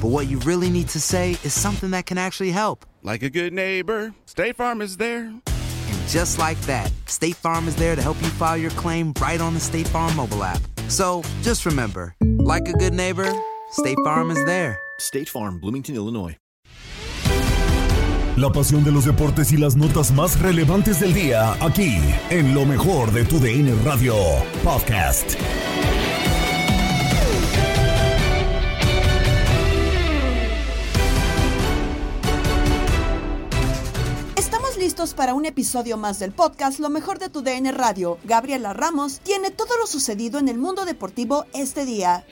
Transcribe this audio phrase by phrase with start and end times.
[0.00, 2.86] but what you really need to say is something that can actually help.
[3.02, 5.24] Like a good neighbor, State Farm is there.
[5.26, 9.40] And just like that, State Farm is there to help you file your claim right
[9.40, 10.60] on the State Farm mobile app.
[10.88, 13.30] So just remember, like a good neighbor,
[13.72, 14.78] State Farm is there.
[14.98, 16.36] State Farm, Bloomington, Illinois.
[18.36, 21.98] La pasión de los deportes y las notas más relevantes del día, aquí,
[22.30, 24.14] en lo mejor de tu DN Radio
[24.64, 25.36] Podcast.
[34.90, 38.18] Listos para un episodio más del podcast Lo mejor de tu DN Radio.
[38.24, 42.24] Gabriela Ramos tiene todo lo sucedido en el mundo deportivo este día.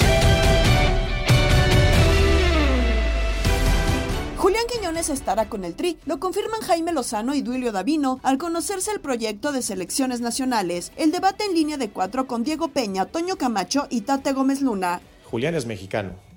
[4.38, 8.90] Julián Quiñones estará con el Tri, lo confirman Jaime Lozano y Duilio Davino al conocerse
[8.90, 10.90] el proyecto de selecciones nacionales.
[10.96, 15.00] El debate en línea de cuatro con Diego Peña, Toño Camacho y Tate Gómez Luna.
[15.30, 16.27] Julián es mexicano.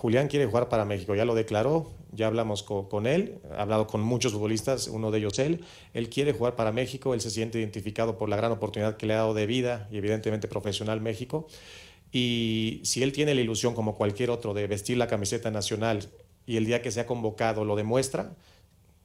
[0.00, 3.86] Julián quiere jugar para México, ya lo declaró, ya hablamos co- con, él, ha hablado
[3.86, 5.62] con muchos futbolistas, uno de ellos él.
[5.92, 9.12] Él quiere jugar para México, él se siente identificado por la gran oportunidad que le
[9.12, 11.46] ha dado de vida y evidentemente profesional México.
[12.12, 16.08] Y si él tiene la ilusión, como cualquier otro, de vestir la camiseta nacional
[16.46, 18.32] y el día que sea convocado lo demuestra,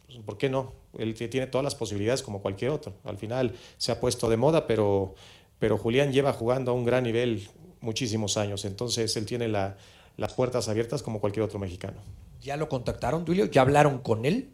[0.05, 0.71] pues, ¿por qué no?
[0.97, 2.93] Él tiene todas las posibilidades como cualquier otro.
[3.03, 5.13] Al final se ha puesto de moda, pero,
[5.59, 7.49] pero Julián lleva jugando a un gran nivel
[7.81, 9.75] muchísimos años, entonces él tiene la-
[10.17, 11.97] las puertas abiertas como cualquier otro mexicano.
[12.41, 13.45] ¿Ya lo contactaron, Duilio?
[13.45, 14.49] ¿Ya hablaron con él?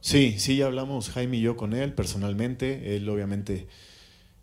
[0.00, 2.96] Sí, sí, ya hablamos Jaime y yo con él personalmente.
[2.96, 3.68] Él obviamente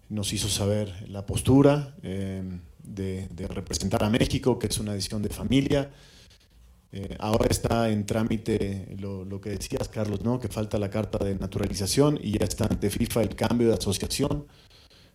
[0.07, 2.41] nos hizo saber la postura eh,
[2.83, 5.91] de, de representar a México, que es una decisión de familia.
[6.91, 10.39] Eh, ahora está en trámite lo, lo que decías, Carlos, ¿no?
[10.39, 14.47] que falta la carta de naturalización y ya está ante FIFA el cambio de asociación.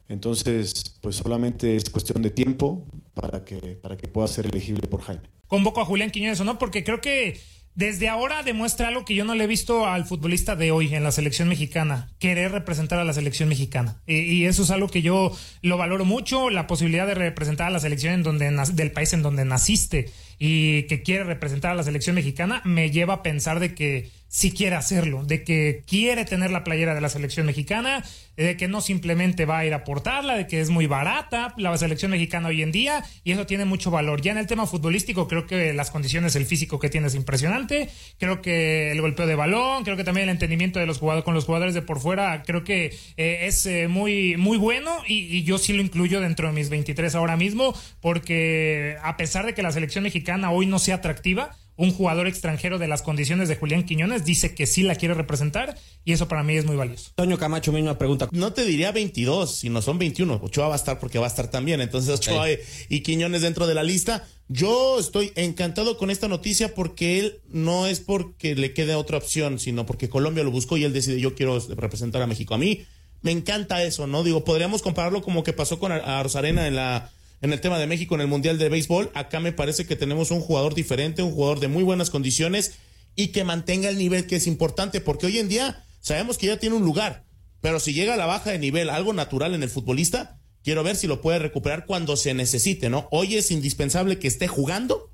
[0.08, 5.02] Entonces, pues solamente es cuestión de tiempo para que, para que pueda ser elegible por
[5.02, 5.22] Jaime.
[5.46, 7.40] convoco a Julián Quiñones o no, porque creo que
[7.74, 11.02] desde ahora demuestra algo que yo no le he visto al futbolista de hoy en
[11.02, 14.00] la selección mexicana, querer representar a la selección mexicana.
[14.06, 17.70] Y, y eso es algo que yo lo valoro mucho, la posibilidad de representar a
[17.70, 21.82] la selección en donde del país en donde naciste y que quiere representar a la
[21.82, 26.50] selección mexicana, me lleva a pensar de que sí quiere hacerlo, de que quiere tener
[26.50, 28.02] la playera de la selección mexicana,
[28.36, 31.78] de que no simplemente va a ir a portarla, de que es muy barata la
[31.78, 34.22] selección mexicana hoy en día y eso tiene mucho valor.
[34.22, 37.88] Ya en el tema futbolístico creo que las condiciones, el físico que tiene es impresionante,
[38.18, 41.34] creo que el golpeo de balón, creo que también el entendimiento de los jugadores con
[41.34, 42.86] los jugadores de por fuera, creo que
[43.16, 46.70] eh, es eh, muy muy bueno y, y yo sí lo incluyo dentro de mis
[46.70, 51.56] 23 ahora mismo porque a pesar de que la selección mexicana hoy no sea atractiva,
[51.76, 55.76] un jugador extranjero de las condiciones de Julián Quiñones dice que sí la quiere representar
[56.04, 57.10] y eso para mí es muy valioso.
[57.16, 58.28] Toño Camacho, misma pregunta.
[58.32, 60.40] No te diría 22, sino son 21.
[60.42, 61.80] Ochoa va a estar porque va a estar también.
[61.80, 64.24] Entonces, Ochoa y- y Quiñones dentro de la lista.
[64.48, 69.58] Yo estoy encantado con esta noticia porque él no es porque le quede otra opción,
[69.58, 72.54] sino porque Colombia lo buscó y él decide yo quiero representar a México.
[72.54, 72.84] A mí
[73.22, 74.22] me encanta eso, ¿no?
[74.22, 75.90] Digo, podríamos compararlo como que pasó con
[76.22, 79.10] Rosarena en la en el tema de México en el Mundial de Béisbol.
[79.14, 82.74] Acá me parece que tenemos un jugador diferente, un jugador de muy buenas condiciones
[83.16, 86.58] y que mantenga el nivel que es importante, porque hoy en día sabemos que ya
[86.58, 87.24] tiene un lugar,
[87.60, 90.96] pero si llega a la baja de nivel, algo natural en el futbolista, quiero ver
[90.96, 93.08] si lo puede recuperar cuando se necesite, ¿no?
[93.10, 95.10] Hoy es indispensable que esté jugando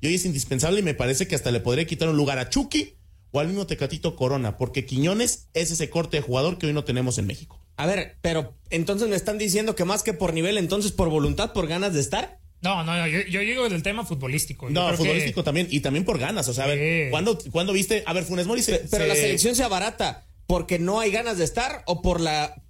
[0.00, 2.50] y hoy es indispensable y me parece que hasta le podría quitar un lugar a
[2.50, 2.96] Chucky
[3.30, 6.84] o al mismo Tecatito Corona, porque Quiñones es ese corte de jugador que hoy no
[6.84, 7.63] tenemos en México.
[7.76, 11.52] A ver, pero entonces me están diciendo que más que por nivel, entonces por voluntad,
[11.52, 12.38] por ganas de estar.
[12.62, 14.68] No, no, yo, yo digo del tema futbolístico.
[14.68, 16.48] Yo No, creo futbolístico que- también, y también por ganas.
[16.48, 18.02] O sea, a ver, ¿cuándo, cuándo viste?
[18.06, 18.78] A ver, Funes Mori se.
[18.78, 22.62] Pero se- la selección se abarata porque no hay ganas de estar o por la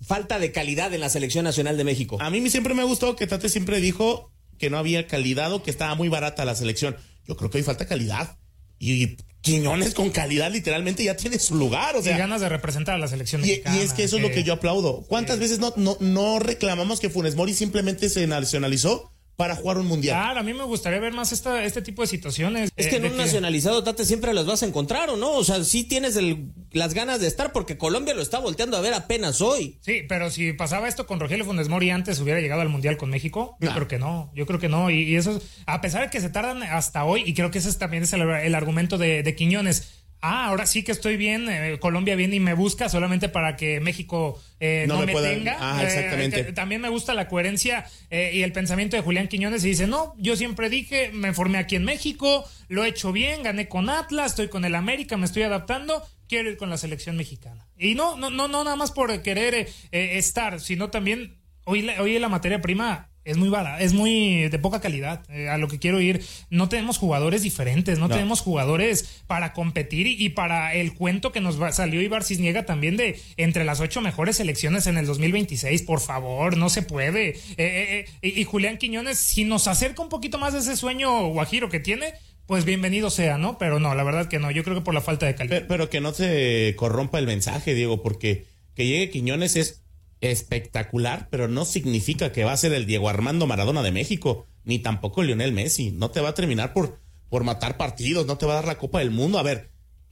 [0.00, 2.18] falta de calidad en la selección nacional de México.
[2.20, 5.70] A mí siempre me gustado que Tate siempre dijo que no había calidad o que
[5.70, 6.96] estaba muy barata la selección.
[7.26, 8.38] Yo creo que hoy falta calidad.
[8.78, 11.94] Y Quiñones con calidad literalmente ya tiene su lugar.
[11.96, 13.76] O sea, y ganas de representar a la selección Y, mexicana.
[13.76, 15.02] y es que eso es lo que yo aplaudo.
[15.06, 19.86] ¿Cuántas veces no, no, no reclamamos que Funes Mori simplemente se nacionalizó para jugar un
[19.86, 20.16] mundial?
[20.16, 22.70] Claro, a mí me gustaría ver más esta, este tipo de situaciones.
[22.76, 25.32] Es eh, que en de un nacionalizado, Tate, siempre las vas a encontrar, ¿o no?
[25.32, 28.80] O sea, sí tienes el- las ganas de estar porque Colombia lo está volteando a
[28.80, 29.78] ver apenas hoy.
[29.80, 33.10] Sí, pero si pasaba esto con Rogelio Funes Mori antes hubiera llegado al Mundial con
[33.10, 33.74] México, yo No.
[33.74, 34.90] creo que no, yo creo que no.
[34.90, 37.58] Y, y eso, es- a pesar de que se tardan hasta hoy, y creo que
[37.58, 39.93] ese es también es el, el argumento de, de Quiñones.
[40.26, 43.78] Ah, ahora sí que estoy bien, eh, Colombia viene y me busca solamente para que
[43.80, 45.58] México eh, No no, me me, tenga.
[45.60, 46.46] Ah, Eh, exactamente.
[46.46, 49.86] que también me gusta la coherencia eh, y el pensamiento de Julián Quiñones y dice,
[49.86, 53.90] no, yo siempre dije, me formé aquí en México, lo he hecho bien, gané con
[53.90, 57.66] Atlas, estoy con el América, me estoy adaptando, quiero ir con la selección mexicana.
[57.76, 61.86] Y no, no, no, no nada más por querer eh, eh, estar, sino también hoy,
[62.00, 65.22] hoy la materia prima es muy barata, es muy de poca calidad.
[65.30, 68.14] eh, a lo que quiero ir, no tenemos jugadores diferentes, no, No.
[68.14, 72.66] tenemos jugadores para competir y, y para el cuento que nos va- salió Ibar Cisniega
[72.66, 75.82] también de entre las ocho mejores selecciones en el 2026.
[75.82, 77.30] Por favor, no se puede.
[77.30, 81.28] Eh, eh, y, y Julián Quiñones, si nos acerca un poquito más de ese sueño
[81.28, 82.12] guajiro que tiene,
[82.46, 83.56] pues bienvenido sea, ¿no?
[83.56, 84.50] Pero no, la verdad que no.
[84.50, 85.56] Yo creo que por la falta de calidad.
[85.56, 88.44] Pero, pero que no se corrompa el mensaje, Diego, porque
[88.74, 89.83] que llegue Quiñones es
[90.30, 94.78] espectacular, pero no significa que va a ser el Diego Armando Maradona de México, ni
[94.78, 95.90] tampoco Lionel Messi.
[95.90, 98.78] No te va a terminar por, por matar partidos, no te va a dar la
[98.78, 99.38] Copa del Mundo.
[99.38, 99.70] A ver,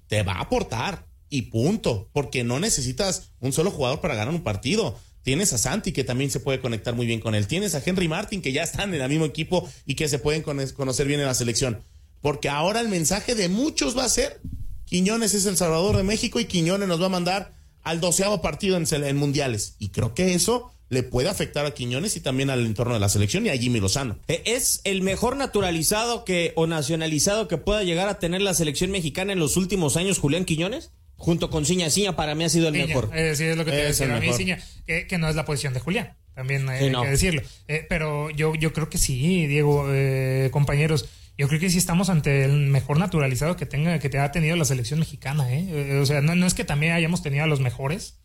[0.08, 4.42] te va a aportar y punto, porque no necesitas un solo jugador para ganar un
[4.42, 4.98] partido.
[5.22, 7.46] Tienes a Santi que también se puede conectar muy bien con él.
[7.46, 10.42] Tienes a Henry Martin que ya están en el mismo equipo y que se pueden
[10.42, 11.84] cono- conocer bien en la selección.
[12.20, 14.40] Porque ahora el mensaje de muchos va a ser
[14.84, 18.76] Quiñones es el Salvador de México y Quiñones nos va a mandar al doceavo partido
[18.76, 19.76] en, mundiales.
[19.78, 23.08] Y creo que eso le puede afectar a Quiñones y también al entorno de la
[23.08, 24.18] selección y a Jimmy Lozano.
[24.28, 28.90] Eh, ¿Es el mejor naturalizado que o nacionalizado que pueda llegar a tener la selección
[28.90, 30.90] mexicana en los últimos años, Julián Quiñones?
[31.16, 31.88] Junto con Ciña.
[31.88, 33.10] Ciña para mí ha sido el Ciña, mejor.
[33.14, 34.12] eh, sí, es lo que te Es decir.
[34.12, 34.32] A mí.
[34.32, 36.16] Ciña, que, que no es la posición de Julián.
[36.34, 37.02] También hay Sí, no.
[37.02, 37.42] que decirlo.
[37.68, 41.06] Eh, pero yo, yo creo que sí, Diego, eh, compañeros.
[41.38, 44.54] Yo creo que sí estamos ante el mejor naturalizado que tenga, que te ha tenido
[44.56, 45.66] la selección mexicana, ¿eh?
[45.70, 48.20] Eh, O sea, no, no es que también hayamos tenido a los mejores,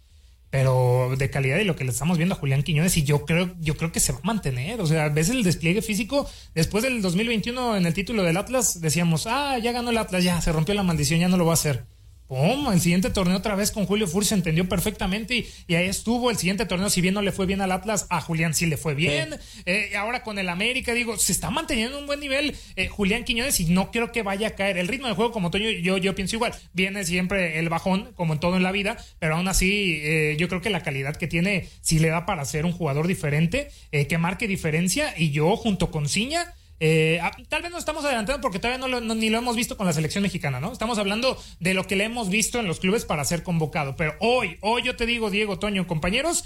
[0.50, 3.56] pero de calidad y lo que le estamos viendo a Julián Quiñones y yo creo,
[3.60, 4.82] yo creo que se va a mantener.
[4.82, 6.30] O sea, ves el despliegue físico.
[6.56, 10.40] Después del 2021 en el título del Atlas decíamos, ah, ya ganó el Atlas, ya
[10.42, 11.86] se rompió la maldición, ya no lo va a hacer.
[12.28, 12.72] ¡Pum!
[12.74, 16.30] El siguiente torneo otra vez con Julio Furcio entendió perfectamente y, y ahí estuvo.
[16.30, 18.76] El siguiente torneo, si bien no le fue bien al Atlas, a Julián sí le
[18.78, 19.38] fue bien.
[19.66, 23.60] Eh, ahora con el América, digo, se está manteniendo un buen nivel eh, Julián Quiñones
[23.62, 24.78] y no creo que vaya a caer.
[24.78, 26.54] El ritmo de juego, como Toño, yo, yo pienso igual.
[26.74, 30.50] Viene siempre el bajón, como en todo en la vida, pero aún así, eh, yo
[30.50, 34.08] creo que la calidad que tiene sí le da para ser un jugador diferente, eh,
[34.08, 35.14] que marque diferencia.
[35.18, 38.88] Y yo, junto con Ciña, eh, ah, tal vez nos estamos adelantando porque todavía no,
[38.88, 40.72] lo- no- ni lo hemos visto con la selección mexicana, ¿no?
[40.72, 43.96] Estamos hablando de lo que le hemos visto en los clubes para ser convocado.
[43.96, 46.44] Pero hoy, hoy yo te digo, Diego, Toño, compañeros,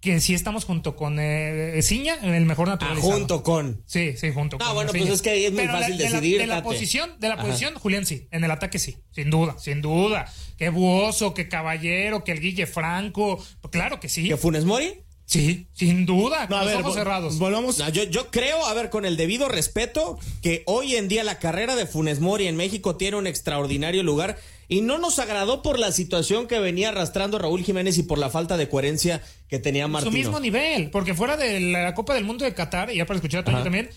[0.00, 3.12] que sí estamos junto con eh, Ciña en el mejor naturalizado.
[3.12, 3.82] Ah, junto con.
[3.86, 4.74] Sí, sí, junto Ah, con.
[4.74, 5.04] bueno, Ciña.
[5.04, 7.28] pues es que ahí es muy Pero fácil de la- decidir, De la, posición, de
[7.28, 7.44] la Ajá.
[7.44, 8.26] posición, Julián sí.
[8.32, 8.96] En el ataque sí.
[9.12, 10.26] Sin duda, sin duda.
[10.58, 13.42] Que Buoso, que Caballero, que el Guille Franco.
[13.70, 14.26] Claro que sí.
[14.28, 15.02] ¿Que Funes Mori?
[15.24, 16.46] Sí, sin duda.
[16.46, 17.38] Con a los ver, ojos cerrados.
[17.38, 17.78] Volvamos.
[17.78, 21.38] No, yo, yo creo, a ver, con el debido respeto, que hoy en día la
[21.38, 24.38] carrera de Funes Mori en México tiene un extraordinario lugar
[24.68, 28.28] y no nos agradó por la situación que venía arrastrando Raúl Jiménez y por la
[28.30, 30.12] falta de coherencia que tenía su Martino.
[30.12, 33.40] mismo nivel, porque fuera de la Copa del Mundo de Qatar, y ya para escuchar
[33.40, 33.64] a Toño Ajá.
[33.64, 33.90] también,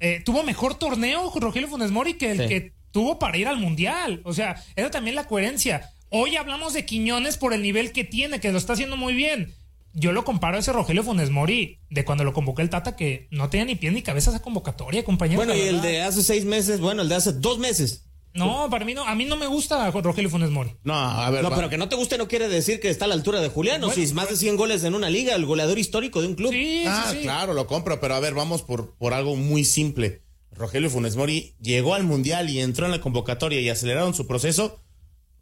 [0.00, 2.48] eh, tuvo mejor torneo Rogelio Funes Mori que el Sí.
[2.48, 4.20] que tuvo para ir al Mundial.
[4.24, 5.90] O sea, era también la coherencia.
[6.10, 9.54] Hoy hablamos de Quiñones por el nivel que tiene, que lo está haciendo muy bien.
[9.98, 13.28] Yo lo comparo a ese Rogelio Funes Mori de cuando lo convocó el Tata, que
[13.30, 15.38] no tenía ni pie ni cabeza esa convocatoria, compañero.
[15.38, 18.04] Bueno, y el de hace seis meses, bueno, el de hace dos meses.
[18.34, 20.76] No, para mí no, a mí no me gusta Rogelio Funes Mori.
[20.84, 21.42] No, a ver.
[21.42, 23.48] No, pero que no te guste no quiere decir que está a la altura de
[23.48, 23.82] Julián.
[23.82, 26.28] o Bueno, si es más de 100 goles en una liga, el goleador histórico de
[26.28, 26.52] un club.
[26.52, 27.22] Sí, Ah, sí, sí.
[27.24, 30.22] claro, lo compro, pero a ver, vamos por, por algo muy simple.
[30.52, 34.80] Rogelio Funes Mori llegó al Mundial y entró en la convocatoria y aceleraron su proceso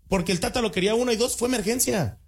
[0.08, 2.20] porque el Tata lo quería uno y dos, fue emergencia.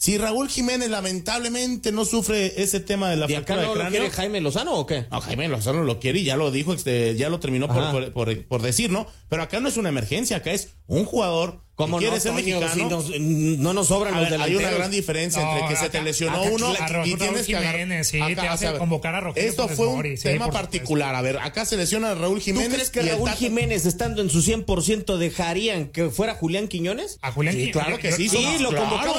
[0.00, 3.72] Si Raúl Jiménez lamentablemente no sufre ese tema de la ¿Y acá no de lo
[3.74, 5.06] cráneo, quiere Jaime Lozano o qué?
[5.10, 7.90] No, Jaime Lozano lo quiere y ya lo dijo, este, ya lo terminó por, Ajá.
[7.90, 9.08] por, por- por decir, ¿no?
[9.28, 12.32] Pero acá no es una emergencia, acá es un jugador ¿Cómo que quiere no, ser
[12.32, 12.60] Toño?
[12.60, 13.02] mexicano.
[13.02, 13.20] Si nos-
[13.58, 16.00] no nos sobran A los ver, Hay una gran diferencia No, entre que se te
[16.00, 17.80] lesionó acá- uno claro, y Raúl tienes que agarrar.
[17.80, 20.48] Jiménez, sí, Acá, te o hace sea, convocar a Rogelio Esto fue un Mori, tema
[20.50, 21.16] particular.
[21.16, 22.72] A ver, acá se lesiona a Raúl ¿Tú Jiménez.
[22.72, 27.18] crees que Raúl Jiménez, estando en su 100%, dejarían que fuera Julián Quiñones?
[27.20, 27.82] A Julián Sí, Quiñones.
[27.84, 28.28] claro que sí.
[28.28, 29.14] Sí, lo claro.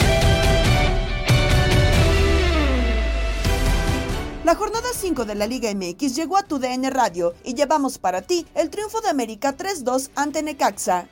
[4.46, 8.22] La jornada 5 de la Liga MX llegó a tu DN Radio y llevamos para
[8.22, 11.10] ti el triunfo de América 3-2 ante Necaxa.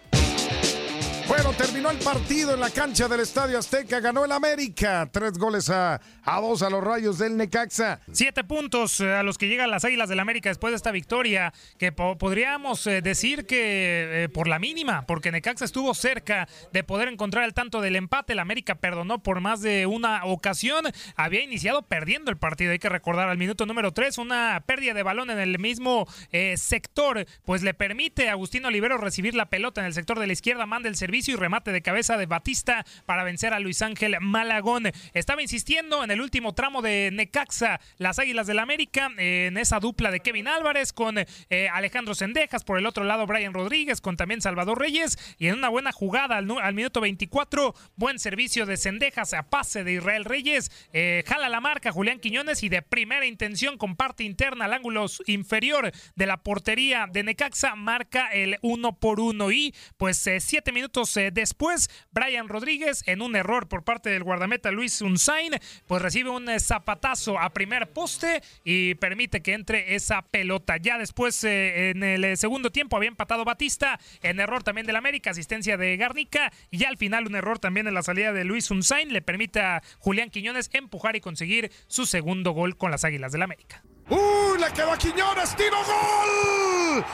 [1.28, 4.00] Bueno, terminó el partido en la cancha del Estadio Azteca.
[4.00, 5.10] Ganó el América.
[5.12, 8.00] Tres goles a, a dos a los rayos del Necaxa.
[8.14, 11.54] Siete puntos eh, a los que llegan las Águilas del América después de esta victoria,
[11.78, 16.84] que po- podríamos eh, decir que eh, por la mínima, porque Necaxa estuvo cerca de
[16.86, 18.32] poder encontrar el tanto del empate.
[18.32, 20.86] El América perdonó por más de una ocasión.
[21.18, 22.72] Había iniciado perdiendo el partido.
[22.72, 26.08] Hay que recordar al minuto número 3, una pérdida de balón en el mismo
[26.56, 30.34] sector, pues le permite a Agustín Olivero recibir la pelota en el sector de la
[30.34, 34.16] izquierda, manda el servicio y remate de cabeza de Batista para vencer a Luis Ángel
[34.22, 34.92] Malagón.
[35.14, 39.80] Estaba insistiendo en el último tramo de Necaxa, las Águilas del América, eh, en esa
[39.80, 44.16] dupla de Kevin Álvarez con eh, Alejandro Sendejas, por el otro lado Brian Rodríguez, con
[44.16, 48.66] también Salvador Reyes, y en una buena jugada al, nu- al minuto 24, buen servicio
[48.68, 52.82] de Sendejas a pase de Israel Reyes, eh, jala la marca Julián Quiñones y de
[52.84, 58.58] primera intención con parte interna al ángulo inferior de la portería de Necaxa, marca el
[58.62, 63.84] uno por uno y pues eh, siete minutos después, Brian Rodríguez en un error por
[63.84, 65.54] parte del guardameta Luis Unzain,
[65.88, 70.78] pues recibe un eh, zapatazo a primer poste y permite que entre esa pelota.
[70.78, 74.96] Ya después eh, en el eh, segundo tiempo había empatado Batista, en error también del
[74.96, 78.72] América, asistencia de Garnica y al final un error también en la salida de Luis
[78.72, 83.32] Unzain le permite a Julián Quiñones empujar y conseguir su segundo gol con las Águilas
[83.32, 83.84] del América.
[84.10, 84.60] ¡Uy!
[84.60, 85.56] Le quedó a Quiñones.
[85.56, 87.06] ¡Tiro gol!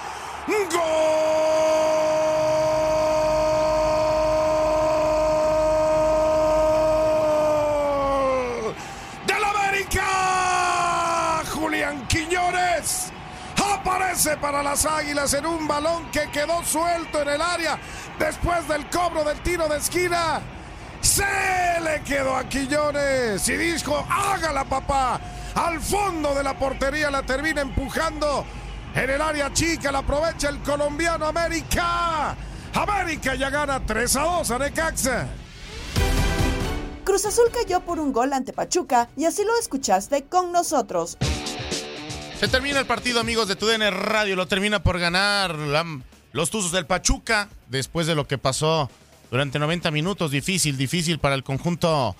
[0.48, 0.64] ¡Gol!
[9.26, 11.44] ¡Del América!
[11.54, 13.12] Julián Quiñones
[14.38, 17.80] para las Águilas en un balón que quedó suelto en el área
[18.18, 20.42] después del cobro del tiro de esquina.
[21.02, 21.26] Se
[21.82, 25.20] le quedó a Quiñones y dijo, hágala papá.
[25.56, 28.46] Al fondo de la portería la termina empujando.
[28.96, 32.36] En el área chica la aprovecha el colombiano América.
[32.74, 35.28] América ya gana 3 a 2 a Necaxa.
[37.04, 41.18] Cruz Azul cayó por un gol ante Pachuca y así lo escuchaste con nosotros.
[42.44, 44.36] Se termina el partido, amigos de TUDN Radio.
[44.36, 45.56] Lo termina por ganar
[46.34, 48.92] los Tuzos del Pachuca después de lo que pasó
[49.32, 50.30] durante 90 minutos.
[50.30, 52.18] Difícil, difícil para el conjunto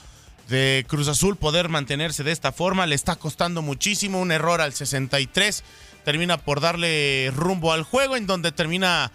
[0.48, 2.86] de Cruz Azul poder mantenerse de esta forma.
[2.86, 4.22] Le está costando muchísimo.
[4.22, 5.62] Un error al 63.
[6.06, 9.12] Termina por darle rumbo al juego en donde termina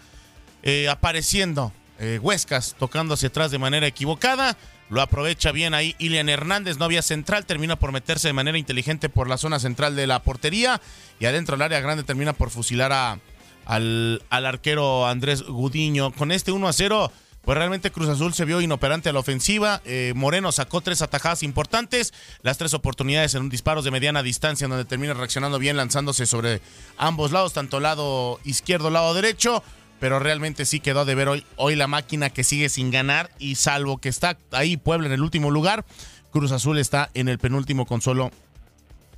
[0.61, 4.57] eh, apareciendo eh, Huescas tocando hacia atrás de manera equivocada.
[4.89, 9.07] Lo aprovecha bien ahí Ilian Hernández, no había central, termina por meterse de manera inteligente
[9.07, 10.81] por la zona central de la portería
[11.19, 13.19] y adentro del área grande termina por fusilar a,
[13.65, 16.11] al, al arquero Andrés Gudiño.
[16.11, 19.81] Con este 1 a 0, pues realmente Cruz Azul se vio inoperante a la ofensiva.
[19.85, 24.85] Eh, Moreno sacó tres atajadas importantes, las tres oportunidades en disparos de mediana distancia, donde
[24.85, 26.61] termina reaccionando bien, lanzándose sobre
[26.97, 29.63] ambos lados, tanto lado izquierdo, lado derecho.
[29.99, 33.55] Pero realmente sí quedó de ver hoy, hoy la máquina que sigue sin ganar y
[33.55, 35.85] salvo que está ahí Puebla en el último lugar,
[36.31, 38.31] Cruz Azul está en el penúltimo con solo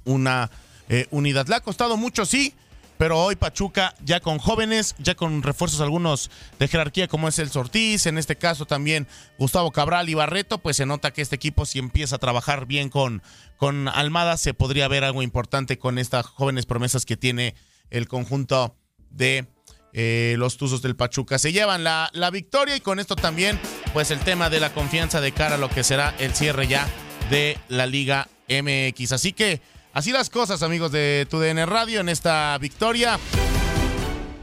[0.05, 0.49] una
[0.89, 1.47] eh, unidad.
[1.47, 2.53] Le ha costado mucho, sí,
[3.01, 7.49] pero hoy Pachuca ya con jóvenes, ya con refuerzos algunos de jerarquía como es el
[7.49, 9.07] Sortiz, en este caso también
[9.39, 12.89] Gustavo Cabral y Barreto, pues se nota que este equipo si empieza a trabajar bien
[12.89, 13.23] con,
[13.57, 17.55] con Almada, se podría ver algo importante con estas jóvenes promesas que tiene
[17.89, 18.75] el conjunto
[19.09, 19.47] de
[19.93, 21.39] eh, los Tuzos del Pachuca.
[21.39, 23.59] Se llevan la, la victoria y con esto también
[23.93, 26.87] pues el tema de la confianza de cara a lo que será el cierre ya
[27.29, 29.13] de la Liga MX.
[29.13, 29.61] Así que
[29.93, 33.19] así las cosas amigos de TUDN Radio en esta victoria.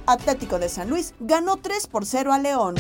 [0.07, 2.77] Atlético de San Luis ganó 3 por 0 a León.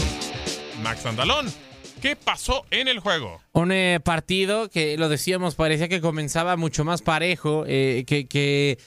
[0.83, 1.53] Max Andalón,
[2.01, 3.43] ¿qué pasó en el juego?
[3.53, 8.79] Un eh, partido que, lo decíamos, parecía que comenzaba mucho más parejo, eh, que, que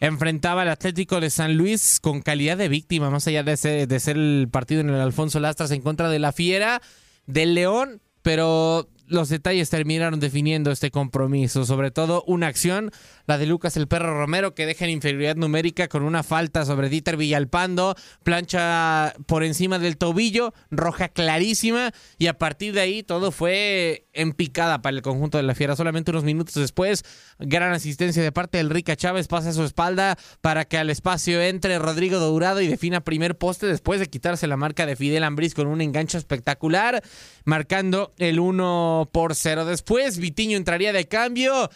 [0.00, 4.48] enfrentaba al Atlético de San Luis con calidad de víctima, más allá de ser, el
[4.50, 6.80] partido en el Alfonso Lastras en contra de la Fiera
[7.26, 12.90] del León, pero los detalles terminaron definiendo este compromiso, sobre todo una acción,
[13.30, 16.88] la de Lucas el Perro Romero, que deja en inferioridad numérica con una falta sobre
[16.88, 17.94] Dieter Villalpando,
[18.24, 24.32] plancha por encima del tobillo, roja clarísima, y a partir de ahí todo fue en
[24.32, 25.76] picada para el conjunto de la Fiera.
[25.76, 27.04] Solamente unos minutos después,
[27.38, 31.40] gran asistencia de parte del Rica Chávez, pasa a su espalda para que al espacio
[31.40, 35.54] entre Rodrigo Dourado y defina primer poste después de quitarse la marca de Fidel Ambriz
[35.54, 37.00] con un enganche espectacular,
[37.44, 39.66] marcando el 1 por 0.
[39.66, 41.70] Después, Vitiño entraría de cambio.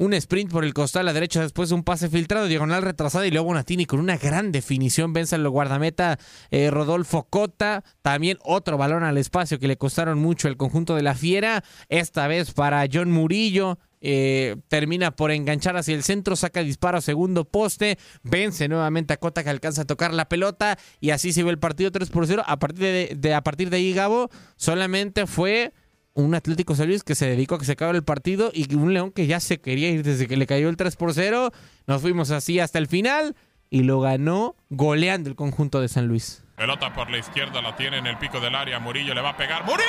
[0.00, 3.30] Un sprint por el costado a la derecha, después un pase filtrado, diagonal retrasada y
[3.30, 6.18] luego Natini con una gran definición vence al guardameta
[6.50, 7.84] eh, Rodolfo Cota.
[8.00, 11.64] También otro balón al espacio que le costaron mucho el conjunto de la Fiera.
[11.90, 13.78] Esta vez para John Murillo.
[14.00, 19.44] Eh, termina por enganchar hacia el centro, saca disparo segundo poste, vence nuevamente a Cota
[19.44, 22.42] que alcanza a tocar la pelota y así se ve el partido 3 por 0.
[22.46, 25.74] A partir de, de, a partir de ahí, Gabo, solamente fue
[26.20, 28.94] un Atlético San Luis que se dedicó a que se acabe el partido y un
[28.94, 31.50] León que ya se quería ir desde que le cayó el 3 por 0.
[31.86, 33.34] Nos fuimos así hasta el final
[33.70, 36.44] y lo ganó goleando el conjunto de San Luis.
[36.56, 38.78] Pelota por la izquierda, la tiene en el pico del área.
[38.78, 39.64] Murillo le va a pegar.
[39.64, 39.86] ¡Murillo!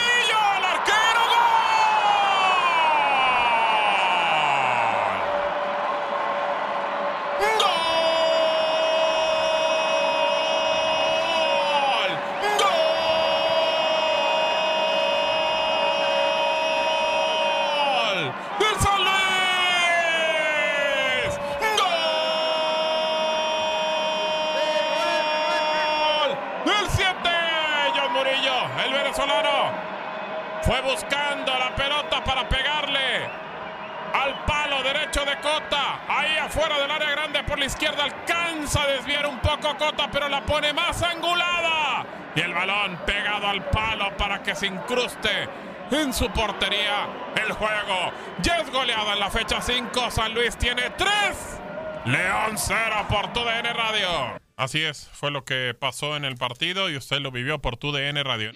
[0.55, 1.20] ¡Al arquero!
[30.63, 33.25] Fue buscando la pelota para pegarle
[34.13, 36.01] al palo derecho de Cota.
[36.07, 40.29] Ahí afuera del área grande por la izquierda alcanza a desviar un poco Cota, pero
[40.29, 42.05] la pone más angulada.
[42.35, 45.49] Y el balón pegado al palo para que se incruste
[45.91, 48.11] en su portería el juego.
[48.41, 50.11] Ya es goleada en la fecha 5.
[50.11, 51.09] San Luis tiene 3.
[52.05, 54.39] León 0 por TUDN Radio.
[54.57, 58.23] Así es, fue lo que pasó en el partido y usted lo vivió por TUDN
[58.23, 58.51] Radio.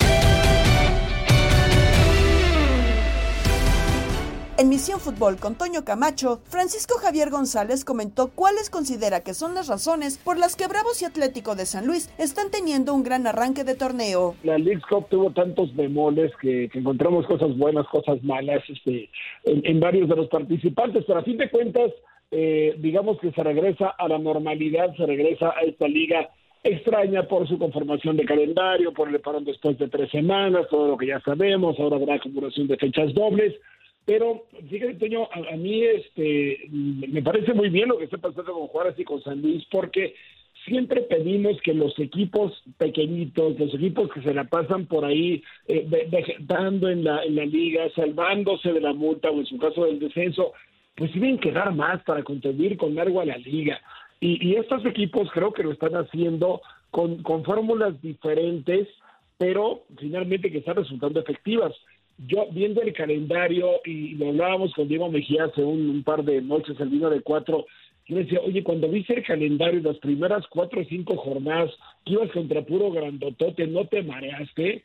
[4.58, 9.68] En Misión Fútbol con Toño Camacho, Francisco Javier González comentó cuáles considera que son las
[9.68, 13.66] razones por las que Bravos y Atlético de San Luis están teniendo un gran arranque
[13.66, 14.36] de torneo.
[14.44, 19.10] La League Cup tuvo tantos bemoles que, que encontramos cosas buenas, cosas malas este,
[19.44, 21.92] en, en, varios de los participantes, pero a fin de cuentas,
[22.32, 26.30] eh, digamos que se regresa a la normalidad, se regresa a esta liga
[26.64, 30.98] extraña por su conformación de calendario, por el parón después de tres semanas, todo lo
[30.98, 33.54] que ya sabemos, ahora habrá acumulación de fechas dobles.
[34.06, 38.54] Pero fíjate, Toño, a, a, mí este, me parece muy bien lo que está pasando
[38.54, 40.14] con Juárez y con San Luis, porque
[40.66, 45.88] siempre pedimos que los equipos pequeñitos, los equipos que se la pasan por ahí, eh,
[46.10, 50.00] vegetando en la, en la liga, salvándose de la multa o en su caso del
[50.00, 50.54] descenso,
[50.96, 53.82] pues tienen que dar más para contribuir con algo a la liga.
[54.20, 58.88] Y, y estos equipos creo que lo están haciendo con, con fórmulas diferentes,
[59.38, 61.74] pero finalmente que están resultando efectivas
[62.18, 66.80] yo viendo el calendario y lo hablábamos con Diego Mejía hace un, par de noches,
[66.80, 67.66] el vino de cuatro,
[68.08, 71.72] yo decía, oye, cuando viste el calendario, las primeras cuatro o cinco jornadas,
[72.06, 74.84] que ibas contra puro grandotote, ¿no te mareaste?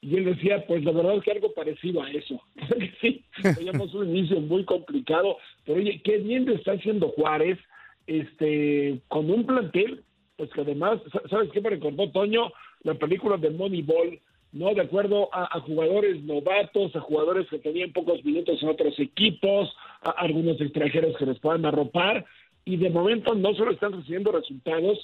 [0.00, 2.40] Y él decía, pues la verdad es que algo parecido a eso.
[3.00, 7.58] sí, teníamos un inicio muy complicado, pero oye, qué bien le está haciendo Juárez,
[8.06, 10.02] este, con un plantel,
[10.36, 12.52] pues que además, ¿sabes qué me recordó Toño?
[12.82, 14.20] La película de Moneyball,
[14.56, 14.74] ¿no?
[14.74, 19.70] De acuerdo a, jugadores novatos, a jugadores que tenían pocos minutos en otros equipos,
[20.02, 22.24] a, algunos extranjeros que les puedan arropar,
[22.64, 24.98] y de momento no solo están recibiendo resultados,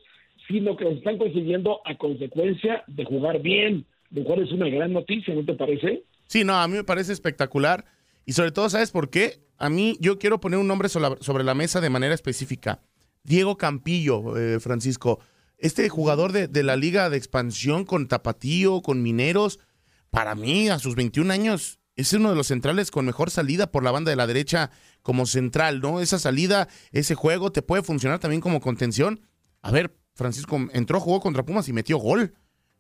[0.48, 4.92] sino que los están consiguiendo a consecuencia de jugar bien, lo cual es una gran
[4.92, 6.02] noticia, ¿no te parece?
[6.26, 7.84] Sí, no, a mí me parece espectacular,
[8.24, 9.40] y sobre todo, ¿sabes por qué?
[9.58, 12.80] A mí, yo quiero poner un nombre sobre la mesa de manera específica.
[13.22, 15.20] Diego Campillo, eh, Francisco
[15.62, 19.58] este jugador de, de, la liga de expansión con Tapatío, con Mineros,
[20.10, 23.84] para mí a sus 21 años es uno de los centrales con mejor salida por
[23.84, 24.70] la banda de la derecha
[25.02, 26.00] como central, ¿no?
[26.00, 29.20] Esa salida, ese juego te puede funcionar también como contención.
[29.60, 32.32] A ver, Francisco entró, jugó contra Pumas y metió gol.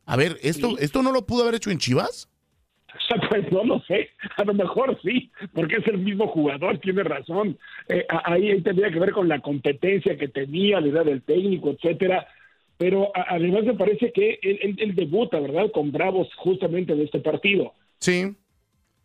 [0.06, 0.76] A ver, ¿esto, sí.
[0.80, 2.28] ¿esto no lo pudo haber hecho en Chivas?
[3.30, 7.58] Pues no lo sé, a lo mejor sí, porque es el mismo jugador, tiene razón.
[7.88, 11.70] Eh, ahí, ahí tendría que ver con la competencia que tenía, la edad del técnico,
[11.70, 12.26] etcétera
[12.82, 15.70] pero además me parece que él, él, él, debuta, ¿verdad?
[15.70, 17.74] Con Bravos justamente en este partido.
[18.00, 18.34] Sí,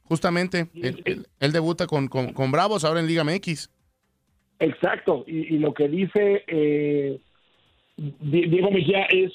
[0.06, 0.68] justamente.
[0.74, 3.70] Él, él, él debuta con, con, con, Bravos ahora en Liga MX.
[4.58, 7.20] Exacto, y, y lo que dice eh,
[7.98, 9.32] Diego Mejía es,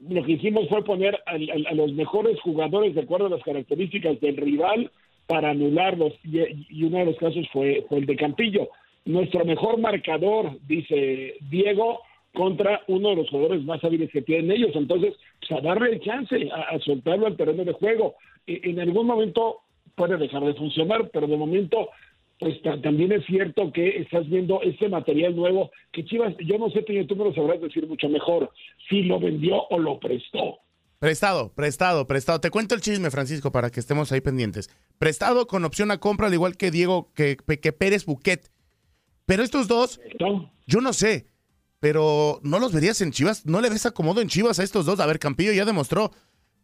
[0.00, 3.44] lo que hicimos fue poner a, a, a, los mejores jugadores de acuerdo a las
[3.44, 4.90] características del rival
[5.28, 6.40] para anularlos y,
[6.70, 8.70] y uno de los casos fue, fue el de Campillo.
[9.04, 12.00] Nuestro mejor marcador, dice Diego,
[12.34, 14.72] contra uno de los jugadores más hábiles que tienen ellos.
[14.74, 18.16] Entonces, pues, a darle el chance, a, a soltarlo al terreno de juego.
[18.46, 19.60] E- en algún momento
[19.94, 21.88] puede dejar de funcionar, pero de momento
[22.40, 26.68] pues ta- también es cierto que estás viendo este material nuevo que Chivas, yo no
[26.70, 28.50] sé, tú me lo sabrás decir mucho mejor,
[28.88, 30.58] si lo vendió o lo prestó.
[30.98, 32.40] Prestado, prestado, prestado.
[32.40, 34.68] Te cuento el chisme, Francisco, para que estemos ahí pendientes.
[34.98, 38.50] Prestado con opción a compra, al igual que Diego, que, que Pérez Buquet.
[39.26, 40.00] Pero estos dos,
[40.66, 41.26] yo no sé,
[41.84, 43.44] pero ¿no los verías en Chivas?
[43.44, 45.00] ¿No le ves acomodo en Chivas a estos dos?
[45.00, 46.12] A ver, Campillo ya demostró,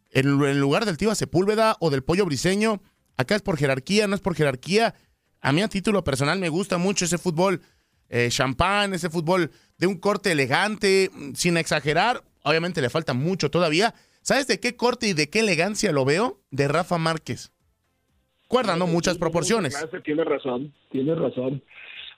[0.09, 2.81] en, en lugar del Tiva Sepúlveda o del Pollo Briseño,
[3.17, 4.95] acá es por jerarquía, no es por jerarquía.
[5.39, 7.61] A mí a título personal me gusta mucho ese fútbol
[8.09, 12.23] eh, champán, ese fútbol de un corte elegante, sin exagerar.
[12.43, 13.93] Obviamente le falta mucho todavía.
[14.23, 16.41] ¿Sabes de qué corte y de qué elegancia lo veo?
[16.49, 17.51] De Rafa Márquez.
[18.49, 19.77] Guardando muchas proporciones.
[20.03, 21.63] Tienes razón, tienes razón.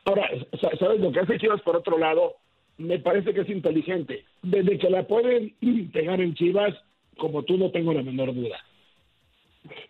[0.06, 0.24] Ahora,
[0.62, 2.38] sa- ¿sabes lo que hace Chivas por otro lado?
[2.78, 4.26] Me parece que es inteligente.
[4.42, 5.54] Desde que la pueden
[5.94, 6.74] pegar en Chivas,
[7.18, 8.58] como tú no tengo la menor duda.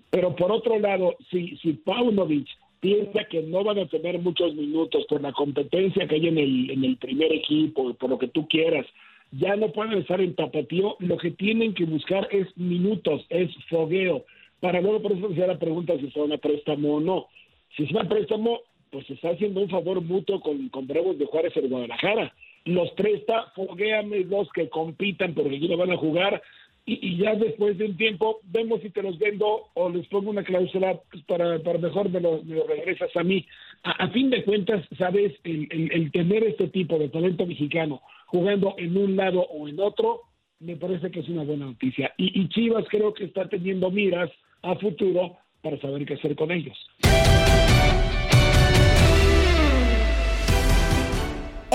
[0.09, 2.47] Pero por otro lado, si, si Paunovic
[2.79, 6.69] piensa que no van a tener muchos minutos por la competencia que hay en el,
[6.69, 8.85] en el primer equipo, por lo que tú quieras,
[9.31, 14.25] ya no pueden estar en tapatío, lo que tienen que buscar es minutos, es fogueo.
[14.59, 17.27] Para luego, por eso decía la pregunta si son a préstamo o no.
[17.75, 18.59] Si es a préstamo,
[18.91, 22.33] pues se está haciendo un favor mutuo con, con Bravos de Juárez en Guadalajara.
[22.65, 26.41] Los presta, fogueame los que compitan porque aquí no van a jugar
[26.85, 30.43] y, ya después de un tiempo vemos si te los vendo o les pongo una
[30.43, 33.45] cláusula pues, para, para mejor me lo, me lo regresas a mí.
[33.83, 38.75] A, fin de cuentas, sabes, el, el- el tener este tipo de talento mexicano jugando
[38.77, 40.21] en un lado o en otro,
[40.59, 42.13] me parece que es una buena noticia.
[42.17, 44.29] Y Chivas creo que está teniendo miras
[44.61, 46.77] a futuro para saber qué hacer con ellos.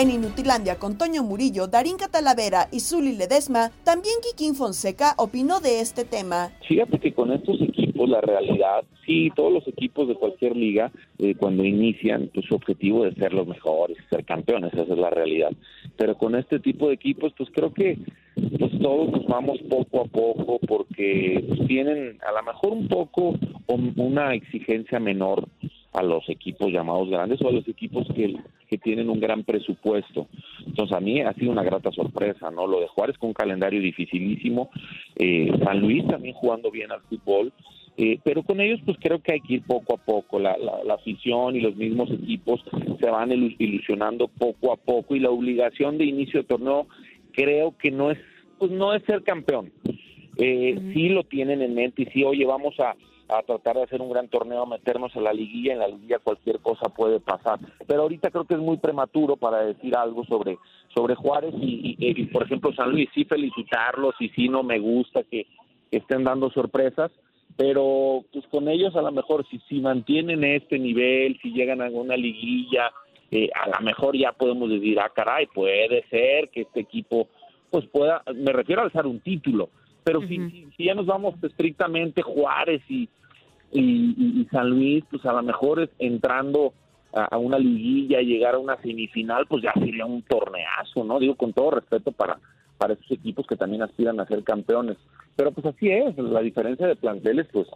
[0.00, 5.80] En Inutilandia con Toño Murillo, Darín Catalavera y Zuli Ledesma, también Kikín Fonseca opinó de
[5.80, 6.52] este tema.
[6.68, 11.34] Fíjate que con estos equipos la realidad, sí, todos los equipos de cualquier liga, eh,
[11.34, 15.50] cuando inician, pues su objetivo es ser los mejores, ser campeones, esa es la realidad.
[15.96, 17.98] Pero con este tipo de equipos, pues creo que
[18.56, 23.34] pues todos nos vamos poco a poco porque tienen a lo mejor un poco
[23.66, 25.48] un- una exigencia menor
[25.98, 28.36] a los equipos llamados grandes o a los equipos que,
[28.68, 30.28] que tienen un gran presupuesto.
[30.66, 32.66] Entonces a mí ha sido una grata sorpresa, ¿no?
[32.66, 34.70] Lo de Juárez con un calendario dificilísimo,
[35.16, 37.52] eh, San Luis también jugando bien al fútbol,
[37.96, 40.84] eh, pero con ellos pues creo que hay que ir poco a poco, la, la,
[40.84, 42.62] la afición y los mismos equipos
[43.00, 46.86] se van ilu- ilusionando poco a poco y la obligación de inicio de torneo
[47.32, 48.18] creo que no es
[48.58, 49.70] pues no es ser campeón.
[50.36, 52.94] Eh, Sí lo tienen en mente y sí, oye, vamos a,
[53.28, 56.60] a tratar de hacer un gran torneo, meternos a la liguilla, en la liguilla cualquier
[56.60, 57.58] cosa puede pasar.
[57.86, 60.58] Pero ahorita creo que es muy prematuro para decir algo sobre,
[60.94, 65.46] sobre Juárez y, por ejemplo San Luis, sí felicitarlos y sí no me gusta que,
[65.90, 67.10] que estén dando sorpresas,
[67.56, 71.90] pero pues con ellos a lo mejor si, si mantienen este nivel, si llegan a
[71.90, 72.90] una liguilla,
[73.30, 77.28] eh, a lo mejor ya podemos decir, ah, caray, puede ser que este equipo
[77.70, 79.68] pues pueda, me refiero a alzar un título,
[80.08, 83.08] pero si, si, si ya nos vamos estrictamente Juárez y,
[83.72, 86.72] y, y- y San Luis, pues a lo mejor es entrando
[87.12, 91.18] a, a una liguilla, llegar a una semifinal, pues ya sería un torneazo, ¿no?
[91.18, 92.38] Digo con todo respeto para,
[92.78, 94.96] para esos equipos que también aspiran a ser campeones.
[95.36, 97.66] Pero pues así es, la diferencia de planteles pues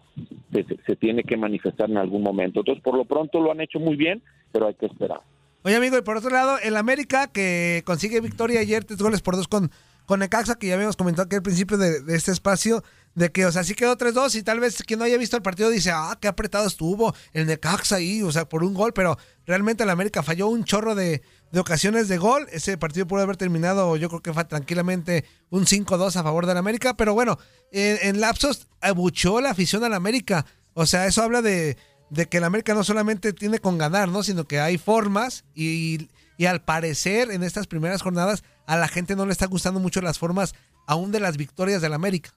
[0.53, 2.61] se- se tiene que manifestar en algún momento.
[2.61, 5.21] Entonces por lo pronto lo han hecho muy bien, pero hay que esperar.
[5.65, 9.37] Oye, amigo, y por otro lado, el América que consigue victoria ayer, tres goles por
[9.37, 9.71] dos con,
[10.07, 12.83] con Necaxa, que ya habíamos comentado aquí al principio de, este espacio,
[13.15, 15.43] de que, o sea, sí quedó 3-2 y tal vez quien no haya visto el
[15.43, 19.19] partido dice, ah, qué apretado estuvo el Necaxa ahí, o sea, por un gol, pero
[19.47, 22.47] realmente el América falló un chorro de, de ocasiones de gol.
[22.51, 26.57] Ese partido pudo haber terminado, yo creo que fue tranquilamente un 5-2 a favor del
[26.57, 27.39] América, pero bueno,
[27.71, 30.47] en, en lapsos abuchó la afición al América.
[30.75, 31.77] O sea, eso habla de,
[32.13, 34.23] de que el América no solamente tiene con ganar, ¿no?
[34.23, 39.17] Sino que hay formas y, y al parecer en estas primeras jornadas a la gente
[39.17, 40.55] no le está gustando mucho las formas
[40.87, 42.31] aún de las victorias del América.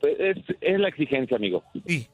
[0.00, 1.64] Pues, Es, es la exigencia, amigo.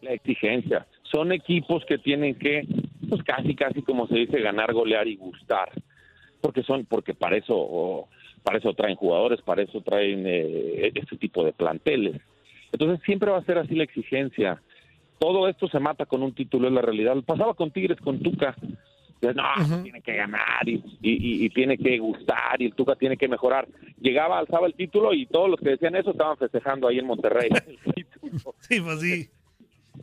[0.02, 0.87] La exigencia.
[1.10, 2.66] Son equipos que tienen que,
[3.08, 5.70] pues casi, casi como se dice, ganar, golear y gustar.
[6.40, 8.08] Porque son, porque para eso,
[8.42, 12.20] para eso traen jugadores, para eso traen eh, este tipo de planteles.
[12.72, 14.60] Entonces siempre va a ser así la exigencia.
[15.18, 17.16] Todo esto se mata con un título, es la realidad.
[17.24, 18.56] Pasaba con Tigres, con Tuca.
[19.32, 23.28] No, tiene que ganar y, y- y tiene que gustar y el Tuca tiene que
[23.28, 23.66] mejorar.
[24.00, 27.48] Llegaba, alzaba el título y todos los que decían eso estaban festejando ahí en Monterrey.
[28.60, 29.28] Sí, pues sí.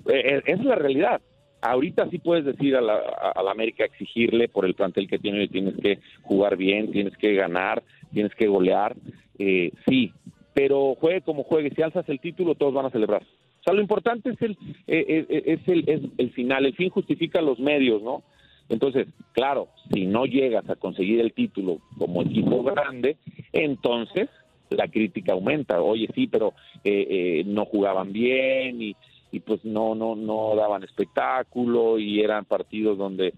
[0.08, 1.22] Eh, eh, esa es la realidad.
[1.62, 5.48] ahorita sí puedes decir a la, a la América exigirle por el plantel que tiene,
[5.50, 8.96] tienes que jugar bien, tienes que ganar, tienes que golear,
[9.38, 10.12] eh, sí,
[10.54, 13.22] pero juegue como juegue, si alzas el título todos van a celebrar.
[13.24, 14.52] O sea, lo importante es el,
[14.88, 18.24] eh, eh, es el, es el final, el fin justifica los medios, ¿no?
[18.72, 23.18] Entonces, claro, si no llegas a conseguir el título como equipo grande,
[23.54, 24.30] entonces
[24.70, 25.82] la crítica aumenta.
[25.82, 26.54] Oye, sí, pero
[26.84, 28.96] eh, eh, no jugaban bien y,
[29.32, 33.34] y pues no no no daban espectáculo y eran partidos donde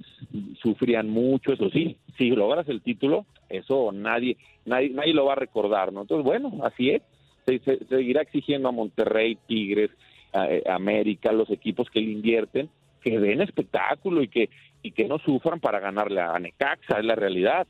[0.61, 1.53] sufrían mucho.
[1.53, 6.01] Eso sí, si logras el título, eso nadie nadie nadie lo va a recordar, ¿no?
[6.01, 7.01] Entonces, bueno, así es.
[7.45, 9.89] Se, se- seguirá exigiendo a Monterrey, Tigres,
[10.31, 12.69] a- eh, América, los equipos que le invierten,
[13.01, 14.49] que den espectáculo y que
[14.83, 17.65] y que no sufran para ganarle a Necaxa, es la realidad.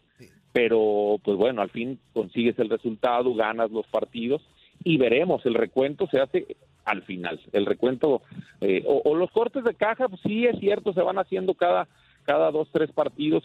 [0.52, 4.41] Pero, pues bueno, al fin consigues el resultado, ganas los partidos
[4.84, 7.39] y veremos, el recuento se hace al final.
[7.54, 8.21] El recuento,
[8.62, 11.88] eh, o, o los cortes de caja, pues sí es cierto, se van haciendo cada,
[12.23, 13.43] cada dos, tres partidos,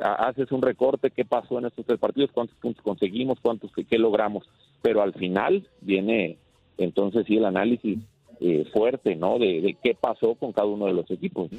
[0.00, 3.84] ha- haces un recorte, qué pasó en estos tres partidos, cuántos puntos conseguimos, cuántos, qué,
[3.84, 4.44] qué logramos.
[4.82, 6.36] Pero al final viene
[6.76, 7.98] entonces sí el análisis
[8.40, 9.38] eh, fuerte, ¿no?
[9.38, 11.50] De, de qué pasó con cada uno de los equipos.
[11.52, 11.58] ¿no?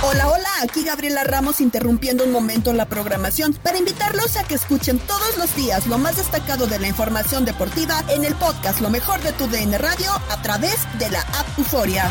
[0.00, 5.00] Hola, hola, aquí Gabriela Ramos interrumpiendo un momento la programación para invitarlos a que escuchen
[5.00, 9.20] todos los días lo más destacado de la información deportiva en el podcast Lo mejor
[9.22, 12.08] de tu DN Radio a través de la app Euforia.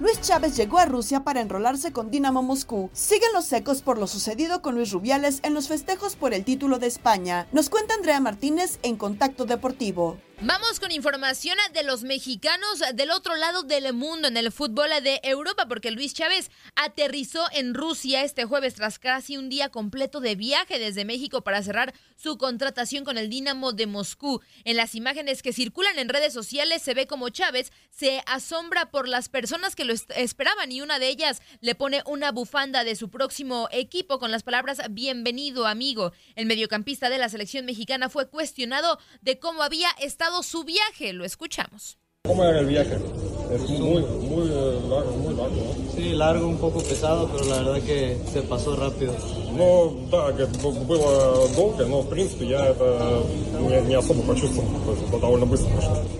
[0.00, 2.88] Luis Chávez llegó a Rusia para enrolarse con Dinamo Moscú.
[2.94, 6.78] Siguen los secos por lo sucedido con Luis Rubiales en los festejos por el título
[6.78, 7.46] de España.
[7.52, 10.16] Nos cuenta Andrea Martínez en Contacto Deportivo.
[10.42, 15.20] Vamos con información de los mexicanos del otro lado del mundo en el fútbol de
[15.22, 20.36] Europa, porque Luis Chávez aterrizó en Rusia este jueves tras casi un día completo de
[20.36, 24.40] viaje desde México para cerrar su contratación con el Dinamo de Moscú.
[24.64, 29.08] En las imágenes que circulan en redes sociales se ve como Chávez se asombra por
[29.08, 33.10] las personas que lo esperaban y una de ellas le pone una bufanda de su
[33.10, 36.12] próximo equipo con las palabras bienvenido amigo.
[36.34, 41.13] El mediocampista de la selección mexicana fue cuestionado de cómo había estado su viaje.
[41.13, 41.97] Lo escuchamos.
[42.25, 42.95] ¿Cómo era el viaje?
[43.51, 45.91] Es muy, muy eh, largo, muy largo, ¿no?
[45.95, 49.13] Sí, largo, un poco pesado, pero la verdad que se pasó rápido.
[49.55, 53.23] Ну, да, как бы было долго, но, в принципе, я это
[53.59, 54.67] не, не особо почувствовал.
[54.85, 56.18] То есть это довольно быстро прошло.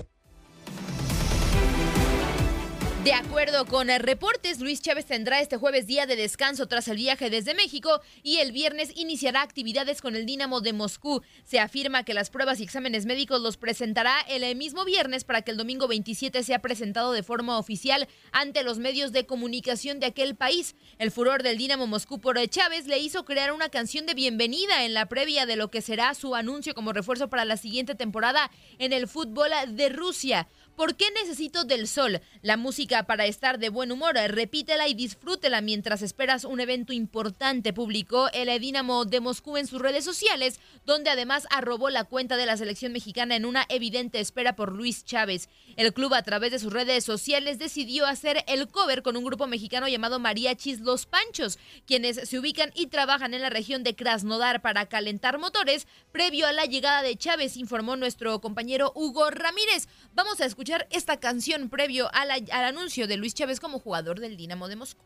[3.03, 6.97] De acuerdo con eh, reportes, Luis Chávez tendrá este jueves día de descanso tras el
[6.97, 11.23] viaje desde México y el viernes iniciará actividades con el Dinamo de Moscú.
[11.43, 15.41] Se afirma que las pruebas y exámenes médicos los presentará el eh, mismo viernes para
[15.41, 20.05] que el domingo 27 sea presentado de forma oficial ante los medios de comunicación de
[20.05, 20.75] aquel país.
[20.99, 24.85] El furor del Dinamo Moscú por eh, Chávez le hizo crear una canción de bienvenida
[24.85, 28.51] en la previa de lo que será su anuncio como refuerzo para la siguiente temporada
[28.77, 30.47] en el fútbol de Rusia.
[30.81, 32.21] ¿Por qué necesito del sol?
[32.41, 34.15] La música para estar de buen humor.
[34.15, 39.79] Repítela y disfrútela mientras esperas un evento importante, publicó el Dinamo de Moscú en sus
[39.79, 44.55] redes sociales, donde además arrobó la cuenta de la selección mexicana en una evidente espera
[44.55, 45.49] por Luis Chávez.
[45.75, 49.45] El club a través de sus redes sociales decidió hacer el cover con un grupo
[49.45, 54.63] mexicano llamado Mariachis Los Panchos, quienes se ubican y trabajan en la región de Krasnodar
[54.63, 59.87] para calentar motores previo a la llegada de Chávez, informó nuestro compañero Hugo Ramírez.
[60.15, 64.20] Vamos a escuchar esta canción previo a la- al anuncio de Luis Chávez como jugador
[64.20, 65.02] del Dinamo de Moscú.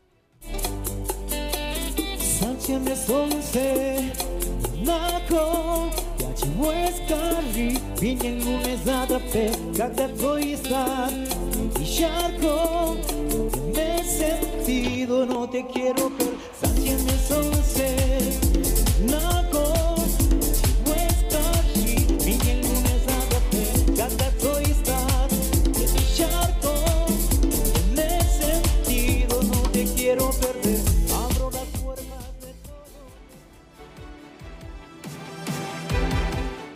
[2.41, 3.75] Zachiem jest słońce
[4.87, 5.91] na kol
[6.21, 11.13] Я чего искали, виден луны задрапе Когда твой стар
[11.79, 12.97] y ярко
[13.75, 16.35] Me he sentido, no te quiero ver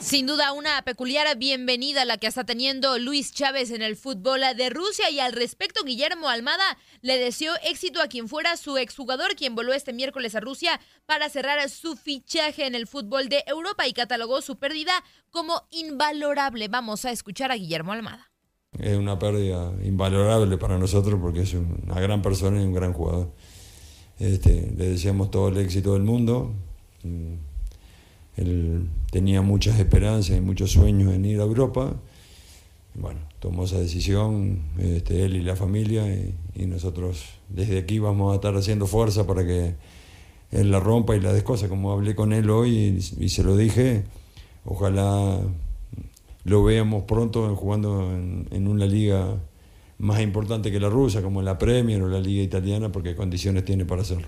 [0.10, 4.72] Sin duda una peculiar bienvenida la que está teniendo Luis Chávez en el fútbol de
[4.72, 6.64] Rusia y al respecto Guillermo Almada
[7.04, 11.30] le deseó éxito a quien fuera su exjugador quien voló este miércoles a Rusia para
[11.30, 14.94] cerrar su fichaje en el fútbol de Europa y catalogó su pérdida
[15.30, 16.70] como invalorable.
[16.70, 18.32] Vamos a escuchar a Guillermo Almada.
[18.80, 23.36] Es una pérdida invalorable para nosotros porque es una gran persona y un gran jugador.
[24.18, 26.56] Este, le deseamos todo el éxito del mundo.
[28.40, 31.94] Él tenía muchas esperanzas y muchos sueños en ir a Europa.
[32.96, 38.36] Bueno, tomó esa decisión, este, él y la familia, y, nosotros desde aquí vamos a
[38.36, 39.76] estar haciendo fuerza para que
[40.52, 44.06] él la rompa y la descosa, como hablé con él hoy y, se lo dije.
[44.64, 45.40] Ojalá
[46.46, 49.36] lo veamos pronto jugando en, en una liga
[49.98, 53.84] más importante que la rusa, como la Premier o la liga italiana, porque condiciones tiene
[53.84, 54.28] para hacerlo.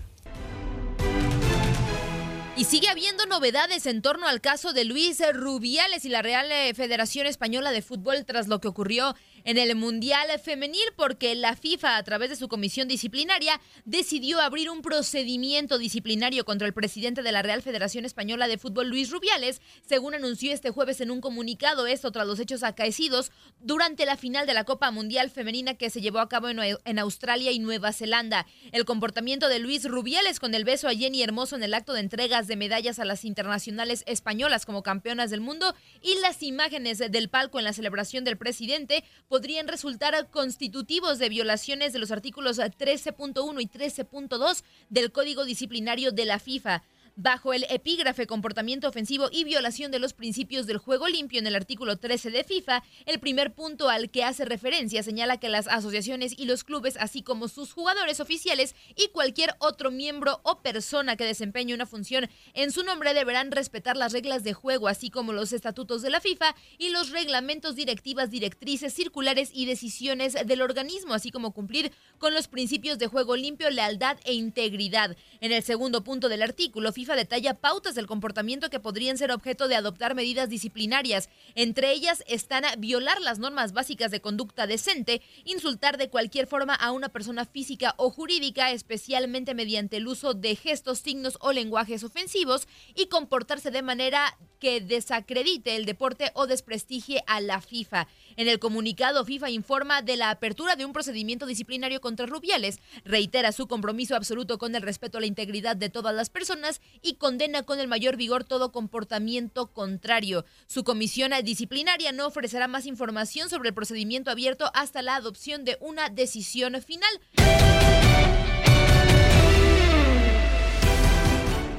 [2.61, 6.45] Y sigue habiendo novedades en torno al caso de Luis Rubiales y la Real
[6.75, 11.97] Federación Española de Fútbol tras lo que ocurrió en el Mundial Femenil porque la FIFA
[11.97, 17.31] a través de su comisión disciplinaria decidió abrir un procedimiento disciplinario contra el presidente de
[17.31, 21.87] la Real Federación Española de Fútbol Luis Rubiales, según anunció este jueves en un comunicado
[21.87, 26.01] esto tras los hechos acaecidos durante la final de la Copa Mundial Femenina que se
[26.01, 28.45] llevó a cabo en, Australia y Nueva Zelanda.
[28.71, 32.01] El comportamiento de Luis Rubiales con el beso a Jenny Hermoso en el acto de
[32.01, 37.29] entregas de medallas a las internacionales españolas como campeonas del mundo y las imágenes del
[37.29, 43.61] palco en la celebración del presidente podrían resultar constitutivos de violaciones de los artículos 13.1
[43.61, 46.83] y 13.2 del Código Disciplinario de la FIFA
[47.15, 51.55] bajo el epígrafe comportamiento ofensivo y violación de los principios del juego limpio en el
[51.55, 56.33] artículo 13 de FIFA, el primer punto al que hace referencia señala que las asociaciones
[56.37, 61.25] y los clubes, así como sus jugadores oficiales y cualquier otro miembro o persona que
[61.25, 65.53] desempeñe una función en su nombre deberán respetar las reglas de juego, así como los
[65.53, 71.31] estatutos de la FIFA y los reglamentos, directivas, directrices, circulares y decisiones del organismo, así
[71.31, 75.15] como cumplir con los principios de juego limpio, lealtad e integridad.
[75.39, 79.67] En el segundo punto del artículo, FIFA detalla pautas del comportamiento que podrían ser objeto
[79.67, 81.29] de adoptar medidas disciplinarias.
[81.55, 86.91] Entre ellas están violar las normas básicas de conducta decente, insultar de cualquier forma a
[86.91, 92.67] una persona física o jurídica, especialmente mediante el uso de gestos, signos o lenguajes ofensivos,
[92.93, 98.07] y comportarse de manera que desacredite el deporte o desprestigie a la FIFA.
[98.37, 103.51] En el comunicado, FIFA informa de la apertura de un procedimiento disciplinario contra Rubiales, reitera
[103.51, 107.63] su compromiso absoluto con el respeto a la integridad de todas las personas y condena
[107.63, 110.45] con el mayor vigor todo comportamiento contrario.
[110.67, 115.77] Su comisión disciplinaria no ofrecerá más información sobre el procedimiento abierto hasta la adopción de
[115.81, 117.09] una decisión final.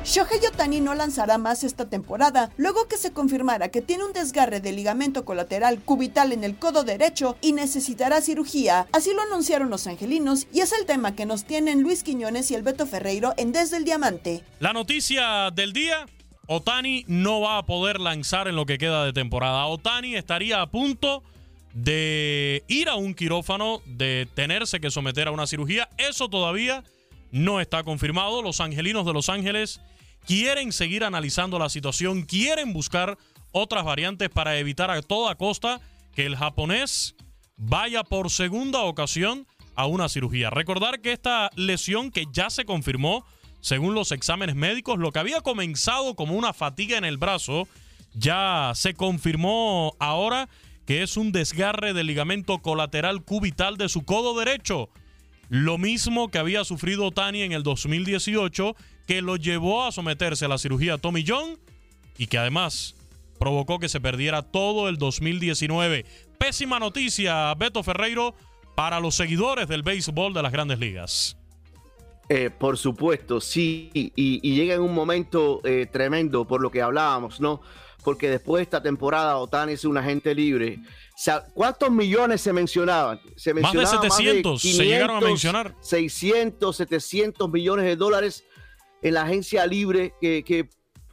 [0.05, 4.61] Shohei Otani no lanzará más esta temporada, luego que se confirmara que tiene un desgarre
[4.61, 8.89] de ligamento colateral cubital en el codo derecho y necesitará cirugía.
[8.93, 12.57] Así lo anunciaron los angelinos y es el tema que nos tienen Luis Quiñones y
[12.57, 14.43] el Beto Ferreiro en Desde el Diamante.
[14.59, 16.07] La noticia del día.
[16.49, 19.67] Otani no va a poder lanzar en lo que queda de temporada.
[19.67, 21.23] Otani estaría a punto
[21.73, 25.89] de ir a un quirófano, de tenerse que someter a una cirugía.
[25.97, 26.83] Eso todavía
[27.31, 28.43] no está confirmado.
[28.43, 29.81] Los angelinos de Los Ángeles
[30.27, 33.19] quieren seguir analizando la situación, quieren buscar
[33.53, 35.81] otras variantes para evitar a toda costa
[36.15, 37.15] que el japonés
[37.57, 40.51] vaya por segunda ocasión a una cirugía.
[40.51, 43.25] Recordar que esta lesión que ya se confirmó,
[43.61, 47.69] según los exámenes médicos, lo que había comenzado como una fatiga en el brazo,
[48.15, 50.49] ya se confirmó ahora
[50.87, 54.91] que es un desgarre del ligamento colateral cubital de su codo derecho.
[55.49, 58.75] Lo mismo que había sufrido Tani en el 2018
[59.07, 61.59] que lo llevó a someterse a la cirugía Tommy John
[62.19, 62.95] y que además
[63.39, 66.05] provocó que se perdiera todo el 2019.
[66.39, 68.35] Pésima noticia, Beto Ferreiro,
[68.75, 71.37] para los seguidores del béisbol de las grandes ligas.
[72.29, 77.41] Eh, por supuesto, sí, y, llega en un momento eh, tremendo por lo que hablábamos,
[77.41, 77.61] ¿no?
[78.05, 80.79] Porque después de esta temporada Otani es un agente libre.
[81.55, 83.21] ¿Cuántos millones se mencionaban?
[83.37, 85.75] Se más de 700 se llegaron a mencionar.
[85.81, 88.45] 600, 700 millones de dólares
[89.03, 90.69] en la agencia libre que,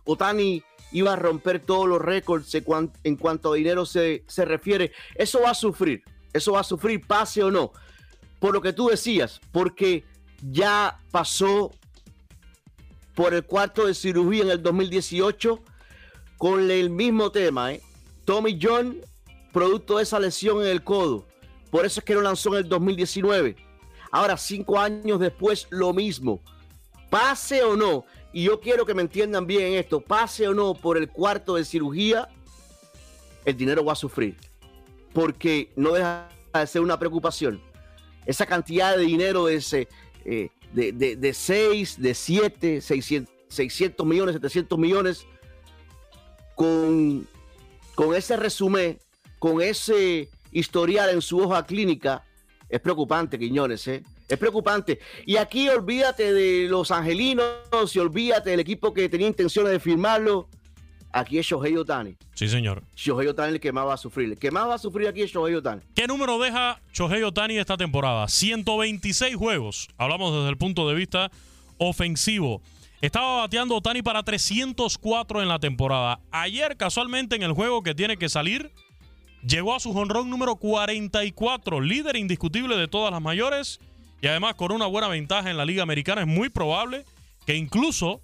[0.05, 2.55] Otani iba a romper todos los récords
[3.03, 4.91] en cuanto a dinero se, refiere.
[5.15, 7.71] Eso va a sufrir, eso va a sufrir, pase o no.
[8.39, 10.05] Por lo que tú decías, porque
[10.41, 11.71] ya pasó
[13.13, 15.59] por el cuarto de cirugía en el 2018
[16.37, 17.73] con el mismo tema.
[17.73, 17.81] ¿eh?
[18.25, 18.97] Tommy John,
[19.51, 21.27] producto de esa lesión en el codo.
[21.69, 23.57] Por eso es que lo lanzó en el 2019.
[24.11, 26.41] Ahora, cinco años después, lo mismo
[27.09, 30.97] pase o no, y yo quiero que me entiendan bien esto, pase o no por
[30.97, 32.29] el cuarto de cirugía,
[33.45, 34.37] el dinero va a sufrir.
[35.13, 37.61] Porque no deja de ser una preocupación.
[38.25, 39.87] Esa cantidad de dinero de, ese,
[40.25, 45.25] eh, de, de, de 6, de 7, 600, 600 millones, 700 millones,
[46.55, 47.27] con,
[47.95, 48.99] con ese resumen,
[49.39, 52.23] con ese historial en su hoja clínica,
[52.67, 54.03] es preocupante, Quiñones, ¿eh?
[54.29, 54.99] Es preocupante.
[55.25, 57.45] Y aquí olvídate de los angelinos
[57.93, 60.47] y olvídate del equipo que tenía intenciones de firmarlo.
[61.11, 62.15] Aquí es Shohei Otani.
[62.35, 62.83] Sí, señor.
[62.95, 64.29] Shohei Otani el que más va a sufrir.
[64.29, 65.81] El que más va a sufrir aquí es Shohei Otani.
[65.95, 68.27] ¿Qué número deja Shohei Otani esta temporada?
[68.27, 69.87] 126 juegos.
[69.97, 71.31] Hablamos desde el punto de vista
[71.79, 72.61] ofensivo.
[73.01, 76.19] Estaba bateando Otani para 304 en la temporada.
[76.31, 78.71] Ayer, casualmente, en el juego que tiene que salir,
[79.41, 83.79] llegó a su jonrón número 44, líder indiscutible de todas las mayores.
[84.21, 87.05] Y además, con una buena ventaja en la Liga Americana, es muy probable
[87.45, 88.21] que incluso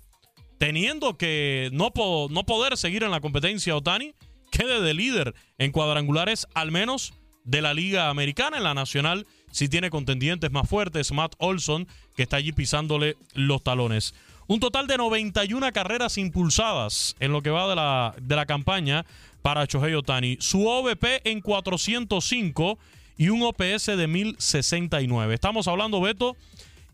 [0.57, 1.91] teniendo que no,
[2.29, 4.13] no poder seguir en la competencia Otani,
[4.51, 8.57] quede de líder en cuadrangulares, al menos de la Liga Americana.
[8.57, 13.63] En la Nacional, si tiene contendientes más fuertes, Matt Olson, que está allí pisándole los
[13.63, 14.13] talones.
[14.47, 19.05] Un total de 91 carreras impulsadas en lo que va de la, de la campaña
[19.41, 20.37] para Shohei Otani.
[20.39, 22.77] Su OVP en 405
[23.17, 25.33] y un OPS de 1069.
[25.33, 26.35] Estamos hablando, Beto,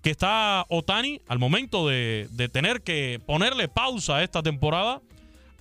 [0.01, 5.01] que está Otani al momento de, de tener que ponerle pausa a esta temporada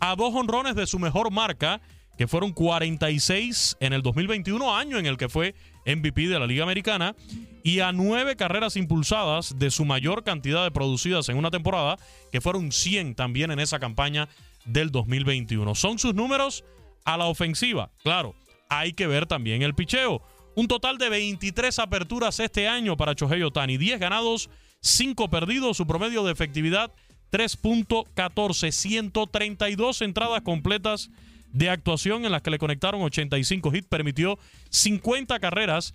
[0.00, 1.80] a dos honrones de su mejor marca,
[2.16, 5.54] que fueron 46 en el 2021, año en el que fue
[5.86, 7.14] MVP de la Liga Americana,
[7.62, 11.98] y a nueve carreras impulsadas de su mayor cantidad de producidas en una temporada,
[12.32, 14.28] que fueron 100 también en esa campaña
[14.64, 15.74] del 2021.
[15.74, 16.64] Son sus números
[17.04, 17.90] a la ofensiva.
[18.02, 18.34] Claro,
[18.68, 20.22] hay que ver también el picheo.
[20.56, 23.78] Un total de 23 aperturas este año para Chohei Otani.
[23.78, 25.76] 10 ganados, 5 perdidos.
[25.76, 26.92] Su promedio de efectividad
[27.30, 28.72] 3.14.
[28.72, 31.10] 132 entradas completas
[31.52, 33.86] de actuación en las que le conectaron 85 hits.
[33.88, 34.38] Permitió
[34.70, 35.94] 50 carreras,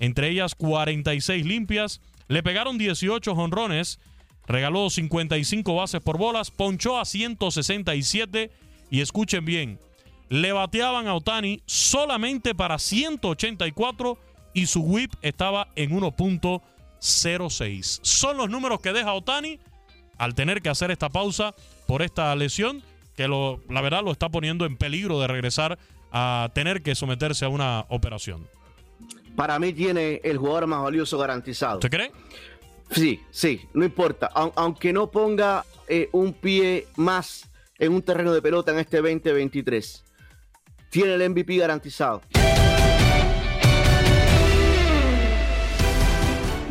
[0.00, 2.00] entre ellas 46 limpias.
[2.28, 4.00] Le pegaron 18 jonrones.
[4.46, 6.50] Regaló 55 bases por bolas.
[6.50, 8.50] Ponchó a 167.
[8.90, 9.78] Y escuchen bien,
[10.32, 14.16] le bateaban a Otani solamente para 184
[14.54, 15.90] y su whip estaba en
[17.00, 18.00] 1.06.
[18.02, 19.58] Son los números que deja Otani
[20.16, 21.54] al tener que hacer esta pausa
[21.86, 22.82] por esta lesión
[23.14, 25.78] que lo, la verdad lo está poniendo en peligro de regresar
[26.12, 28.46] a tener que someterse a una operación.
[29.36, 31.74] Para mí tiene el jugador más valioso garantizado.
[31.74, 32.10] ¿Usted cree?
[32.90, 34.30] Sí, sí, no importa.
[34.34, 38.98] Au- aunque no ponga eh, un pie más en un terreno de pelota en este
[38.98, 40.04] 2023,
[40.92, 42.20] tiene el MVP garantizado.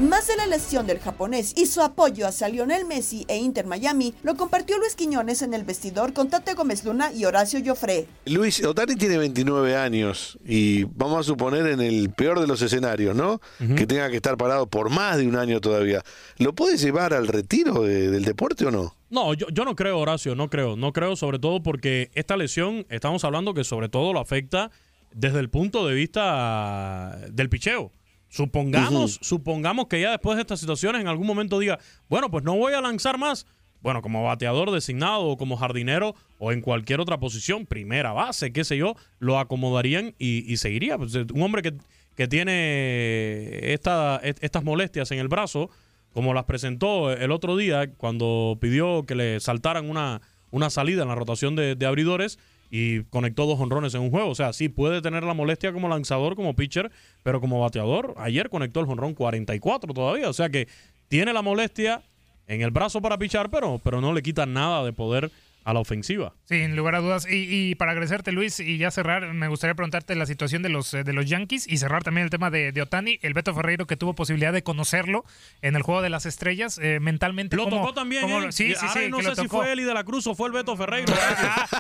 [0.02, 4.16] Más de la lesión del japonés y su apoyo hacia Lionel Messi e Inter Miami
[4.24, 8.08] lo compartió Luis Quiñones en el vestidor con Tate Gómez Luna y Horacio Joffre.
[8.26, 13.16] Luis, Otani tiene 29 años y vamos a suponer en el peor de los escenarios,
[13.16, 13.42] ¿no?
[13.76, 16.02] Que tenga que estar parado por más de un año todavía.
[16.38, 18.96] ¿Lo puede llevar al retiro de- del deporte o no?
[19.12, 20.76] No, yo, yo no creo, Horacio, no creo.
[20.78, 24.72] No creo, sobre todo porque esta lesión, estamos hablando que sobre todo lo afecta
[25.14, 27.92] desde el punto de vista del picheo.
[28.32, 31.80] Supongamos, supongamos que ya después de estas situaciones en algún momento diga,
[32.10, 33.46] bueno, pues no voy a lanzar más.
[33.82, 38.64] Bueno, como bateador designado o como jardinero o en cualquier otra posición, primera base, qué
[38.64, 40.98] sé yo, lo acomodarían y, y seguiría.
[40.98, 41.74] Pues, eh, un hombre que,
[42.16, 45.70] que tiene esta, est- estas molestias en el brazo,
[46.14, 50.22] como las presentó el otro día cuando pidió que le saltaran una,
[50.52, 52.38] una salida en la rotación de, de abridores
[52.72, 54.30] y conectó dos honrones en un juego.
[54.30, 56.90] O sea, sí puede tener la molestia como lanzador, como pitcher,
[57.22, 60.30] pero como bateador, ayer conectó el honrón 44 todavía.
[60.30, 60.70] O sea que
[61.10, 62.02] tiene la molestia
[62.48, 65.30] en el brazo para pichar, pero, pero no le quita nada de poder
[65.64, 66.34] a la ofensiva.
[66.46, 67.28] Sin lugar a dudas.
[67.30, 70.94] Y, y para agradecerte, Luis, y ya cerrar, me gustaría preguntarte la situación de los,
[70.94, 73.86] eh, de los Yankees y cerrar también el tema de, de Otani, el Beto Ferreiro
[73.88, 75.24] que tuvo posibilidad de conocerlo
[75.62, 77.56] en el juego de las estrellas, eh, mentalmente.
[77.56, 78.28] Lo ¿cómo- tocó también.
[78.30, 79.10] lo- sí, sí, sí.
[79.10, 81.14] no sé si fue Eli de la Cruz o fue el Beto Ferreiro.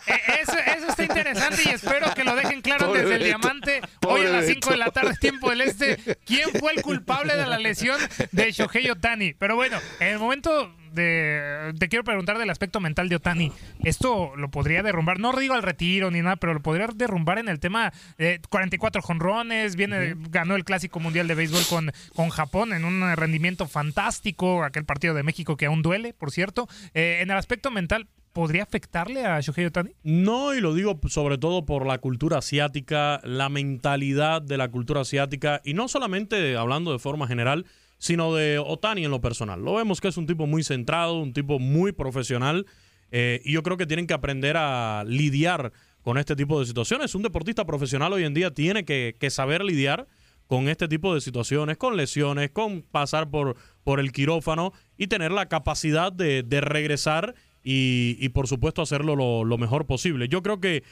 [0.07, 3.81] Eh, Eso, eso está interesante y espero que lo dejen claro Pobre desde el diamante
[3.99, 4.53] Pobre hoy a las Beto.
[4.53, 5.97] 5 de la tarde, tiempo del este.
[6.25, 7.99] ¿Quién fue el culpable de la lesión
[8.31, 9.33] de Shohei Otani?
[9.33, 11.73] Pero bueno, en el momento de.
[11.79, 13.51] Te quiero preguntar del aspecto mental de Otani.
[13.83, 15.19] ¿Esto lo podría derrumbar?
[15.19, 19.01] No digo al retiro ni nada, pero lo podría derrumbar en el tema de 44
[19.01, 19.75] jonrones.
[19.75, 24.63] Viene, ganó el Clásico Mundial de Béisbol con, con Japón en un rendimiento fantástico.
[24.63, 26.67] Aquel partido de México que aún duele, por cierto.
[26.93, 28.07] Eh, en el aspecto mental.
[28.33, 29.91] ¿Podría afectarle a Shohei Otani?
[30.03, 35.01] No, y lo digo sobre todo por la cultura asiática, la mentalidad de la cultura
[35.01, 37.65] asiática, y no solamente hablando de forma general,
[38.01, 39.61] sino de Otani en lo personal.
[39.63, 42.65] Lo vemos que es un tipo muy centrado, un tipo muy profesional,
[43.11, 45.71] eh, y yo creo que tienen que aprender a lidiar
[46.01, 47.13] con este tipo de situaciones.
[47.13, 50.07] Un deportista profesional hoy en día tiene que, saber lidiar
[50.47, 55.31] con este tipo de situaciones, con lesiones, con pasar por, por el quirófano y tener
[55.31, 60.27] la capacidad de, regresar y, por supuesto hacerlo lo, lo mejor posible.
[60.27, 60.83] Yo creo que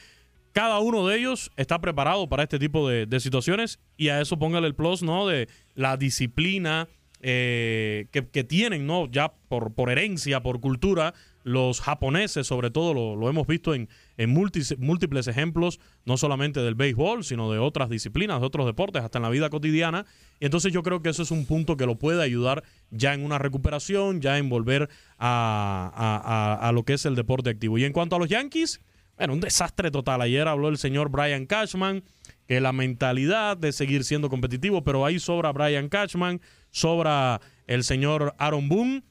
[0.51, 4.37] cada uno de ellos está preparado para este tipo de, de situaciones y a eso
[4.37, 5.25] póngale el plus, ¿no?
[5.25, 6.87] De la disciplina
[7.21, 9.09] eh, que, tienen, ¿no?
[9.11, 11.13] Ya por, por herencia, por cultura,
[11.43, 17.23] los japoneses, sobre todo, lo, hemos visto en, en múltiples ejemplos, no solamente del béisbol,
[17.23, 20.05] sino de otras disciplinas, de otros deportes, hasta en la vida cotidiana.
[20.39, 23.23] Y entonces yo creo que eso es un punto que lo puede ayudar ya en
[23.23, 27.77] una recuperación, ya en volver a- a lo que es el deporte activo.
[27.77, 28.81] Y en cuanto a los Yankees,
[29.19, 30.21] bueno, un desastre total.
[30.21, 32.03] Ayer habló el señor Brian Cashman,
[32.47, 36.39] que la mentalidad de seguir siendo competitivo, pero ahí sobra Brian Cashman,
[36.71, 39.03] sobra el señor Aaron Boone.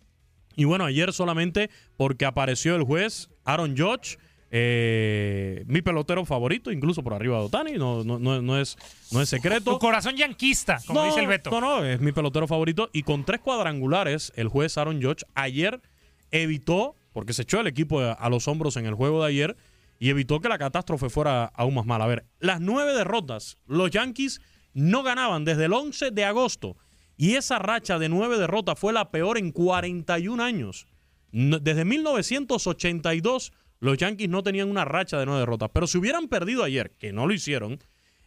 [0.57, 4.19] Y bueno, ayer solamente porque apareció el juez Aaron Judge,
[4.51, 8.77] eh, mi pelotero favorito, incluso por arriba de Otani, no, no, no, no es,
[9.13, 9.73] no es secreto.
[9.73, 11.51] Tu corazón yanquista, como No, dice el Beto.
[11.51, 12.91] No, no, es mi pelotero favorito.
[12.93, 15.81] Y con tres cuadrangulares, el juez Aaron Judge ayer
[16.31, 19.57] evitó, porque se echó el equipo a los hombros en el juego de ayer,
[19.99, 22.05] y evitó que la catástrofe fuera aún más mala.
[22.05, 24.41] A ver, las nueve derrotas, los Yankees
[24.75, 26.77] no ganaban desde el 11 de agosto.
[27.19, 30.87] Y esa racha de nueve derrotas fue la peor en 41 años.
[31.33, 35.71] Desde 1982, los Yankees no tenían una racha de nueve derrotas.
[35.75, 37.81] Pero si hubieran perdido ayer, que no lo hicieron,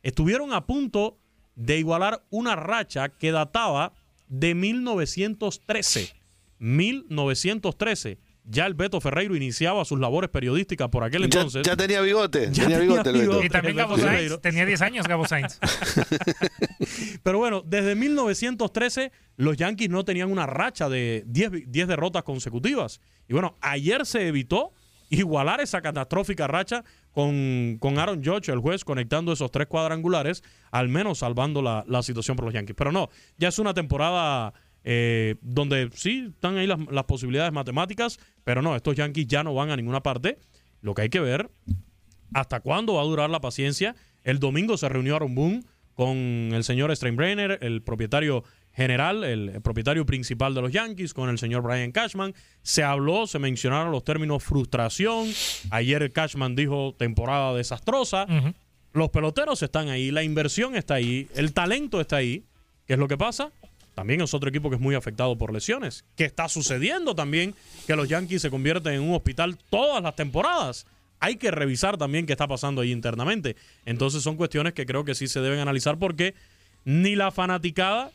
[0.04, 1.18] estuvieron a punto
[1.56, 3.94] de igualar una racha que databa
[4.28, 6.14] de 1913.
[6.60, 8.20] 1913.
[8.44, 11.64] Ya el Beto Ferreiro iniciaba sus labores periodísticas por aquel entonces.
[11.66, 12.48] ya tenía bigote.
[12.52, 13.30] Ya tenía tenía bigote el Beto.
[13.30, 13.46] bigote.
[13.46, 14.42] Y también Gabo Sainz.
[14.42, 15.60] Tenía 10 años Gabo Sainz.
[17.24, 22.24] Pero bueno, desde 1913 los Yankees no tenían una racha de 10, vi- 10 derrotas
[22.24, 23.00] consecutivas.
[23.28, 24.74] Y bueno, ayer se evitó
[25.10, 30.88] igualar esa catastrófica racha con, con Aaron Judge, el juez, conectando esos tres cuadrangulares, al
[30.90, 32.76] menos salvando la, la situación por los Yankees.
[32.78, 34.54] Pero no, ya es una temporada
[34.84, 39.54] eh, donde sí están ahí las, las posibilidades matemáticas, pero no, estos Yankees ya no
[39.54, 40.38] van a ninguna parte.
[40.82, 41.50] Lo que hay que ver
[42.34, 43.96] hasta cuándo va a durar la paciencia.
[44.24, 45.64] El domingo se reunió Aaron Boone
[45.94, 51.30] con el señor Steinbrenner, el propietario general, el, el propietario principal de los Yankees, con
[51.30, 52.34] el señor Brian Cashman.
[52.64, 55.28] Se habló, se mencionaron los términos frustración.
[55.70, 58.26] Ayer Cashman dijo temporada desastrosa.
[58.94, 62.46] Los peloteros están ahí, la inversión está ahí, el talento está ahí.
[62.86, 63.52] ¿Qué es lo que pasa?
[63.96, 66.06] También es otro equipo que es muy afectado por lesiones.
[66.16, 67.54] Que está sucediendo también
[67.88, 70.86] que los Yankees se convierten en un hospital todas las temporadas.
[71.20, 73.56] Hay que revisar también qué está pasando ahí internamente.
[73.86, 76.34] Entonces son cuestiones que creo que sí se deben analizar porque
[76.84, 78.12] ni la fanaticada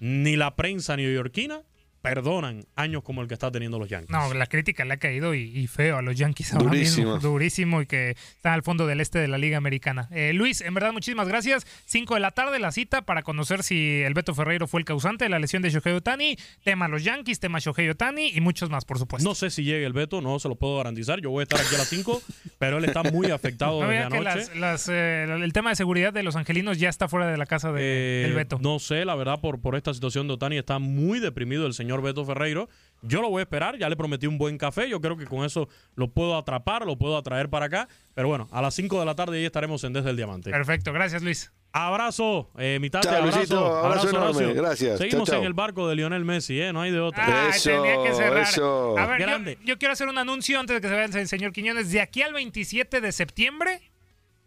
[0.00, 1.62] ni la prensa neoyorquina
[2.02, 4.10] perdonan años como el que está teniendo los Yankees.
[4.10, 7.14] No, la crítica le ha caído y, y feo a los Yankees ahora Durísimo.
[7.14, 7.28] mismo.
[7.30, 10.08] Durísimo y que están al fondo del este de la Liga Americana.
[10.12, 11.66] Eh, Luis, en verdad, muchísimas gracias.
[11.86, 15.24] 5 de la tarde la cita para conocer si el Beto Ferreiro fue el causante
[15.24, 18.84] de la lesión de Shohei Otani, tema los Yankees, tema Shohei Otani y muchos más,
[18.84, 19.28] por supuesto.
[19.28, 21.20] No sé si llegue el veto, no se lo puedo garantizar.
[21.20, 22.22] Yo voy a estar aquí a las 5,
[22.58, 24.36] pero él está muy afectado No desde vea que anoche.
[24.36, 27.46] las- las, eh, el tema de seguridad de los angelinos ya está fuera de la
[27.46, 28.58] casa de, Eh, del Beto.
[28.62, 31.87] No sé, la verdad, por, por esta situación de Otani está muy deprimido el señor
[32.02, 32.68] Beto Ferreiro.
[33.02, 34.88] Yo lo voy a esperar, ya le prometí un buen café.
[34.88, 37.88] Yo creo que con eso lo puedo atrapar, lo puedo atraer para acá.
[38.14, 40.50] Pero bueno, a las 5 de la tarde ya estaremos en Desde el Diamante.
[40.50, 41.52] Perfecto, gracias Luis.
[41.72, 43.36] Abrazo, eh, mitad de abrazo.
[43.36, 44.54] Luisito, abrazo enorme, Horacio.
[44.54, 44.98] gracias.
[44.98, 46.72] Seguimos en el barco de Lionel Messi, ¿eh?
[46.72, 47.50] No hay de otra.
[47.52, 48.46] Ay, tenía que cerrar.
[48.46, 49.58] A ver, yo- Grande.
[49.64, 51.92] Yo, quiero hacer un anuncio antes de que se vaya el señor Quiñones.
[51.92, 53.80] De aquí al 27 de septiembre,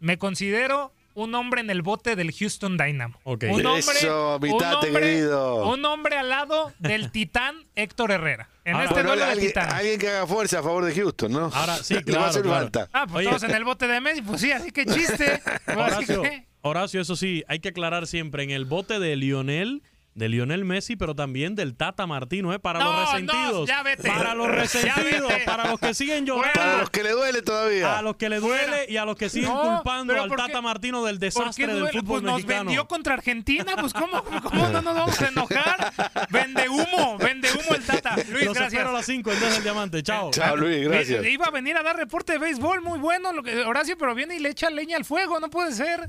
[0.00, 3.18] me considero un hombre en el bote del Houston Dynamo.
[3.24, 3.34] Un
[3.66, 5.68] hombre, Eso, mi un tate hombre- querido.
[5.68, 8.48] Un hombre al lado del titán Héctor Herrera.
[8.64, 9.74] En Ahora, este duelo de alguien, titanes.
[9.74, 11.50] alguien que haga fuerza a favor de Houston, ¿no?
[11.52, 12.58] Ahora sí, Le va a claro, hacer claro.
[12.60, 12.88] falta.
[12.92, 13.28] Ah, pues Oye.
[13.28, 14.22] todos en el bote de Messi.
[14.22, 15.42] Pues sí, así que chiste.
[15.66, 16.22] Así Horacio,
[16.60, 19.82] Horacio, eso sí, hay que aclarar siempre en el bote de Lionel,
[20.14, 22.58] de Lionel Messi, pero también del Tata Martino, ¿eh?
[22.58, 23.68] Para No, los no, resentidos.
[23.68, 24.08] ya vete.
[24.08, 26.52] Para los resentidos, para los que siguen llorando.
[26.54, 27.98] Para los que le duele todavía.
[27.98, 30.42] A los que le duele y a los que siguen No, culpando al ¿por qué-
[30.48, 32.64] Tata Martino del ¿Por qué desastre del fútbol Pues nos mexicano.
[32.64, 35.92] vendió contra Argentina, pues ¿cómo, cómo no nos vamos a enojar?
[36.30, 38.16] Vende humo, vende humo el Tata.
[38.30, 38.86] Luis, Los gracias.
[38.86, 40.02] a las 5 en Desde el Diamante.
[40.02, 40.30] Chao.
[40.30, 41.24] Chao, Luis, gracias.
[41.24, 44.14] Eh, Iba a venir a dar reporte de béisbol, muy bueno, lo que, Horacio, pero
[44.14, 46.06] viene y le echa leña al fuego, no puede ser.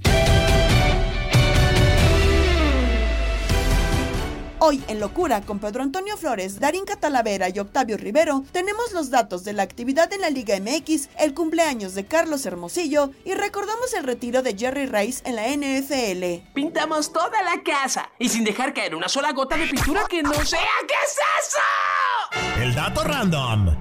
[4.66, 9.44] Hoy en Locura con Pedro Antonio Flores, Darín Catalavera y Octavio Rivero tenemos los datos
[9.44, 14.06] de la actividad en la Liga MX, el cumpleaños de Carlos Hermosillo y recordamos el
[14.06, 16.54] retiro de Jerry Rice en la NFL.
[16.54, 20.34] Pintamos toda la casa y sin dejar caer una sola gota de pintura que no
[20.46, 20.62] sea.
[20.88, 22.62] ¿Qué es eso?
[22.62, 23.76] El dato random.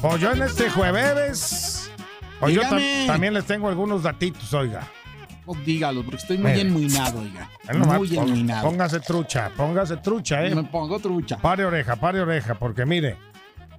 [0.00, 1.67] Pues yo en este jueves.
[2.40, 4.86] Pues yo tam- también les tengo algunos datitos, oiga.
[5.46, 7.48] Oh, dígalo, porque estoy muy enmuinado, oiga.
[7.72, 8.68] Nomás, Muy enmuinado.
[8.68, 10.54] Póngase trucha, póngase trucha, ¿eh?
[10.54, 11.38] Me pongo trucha.
[11.38, 13.16] Pare oreja, pare oreja, porque mire,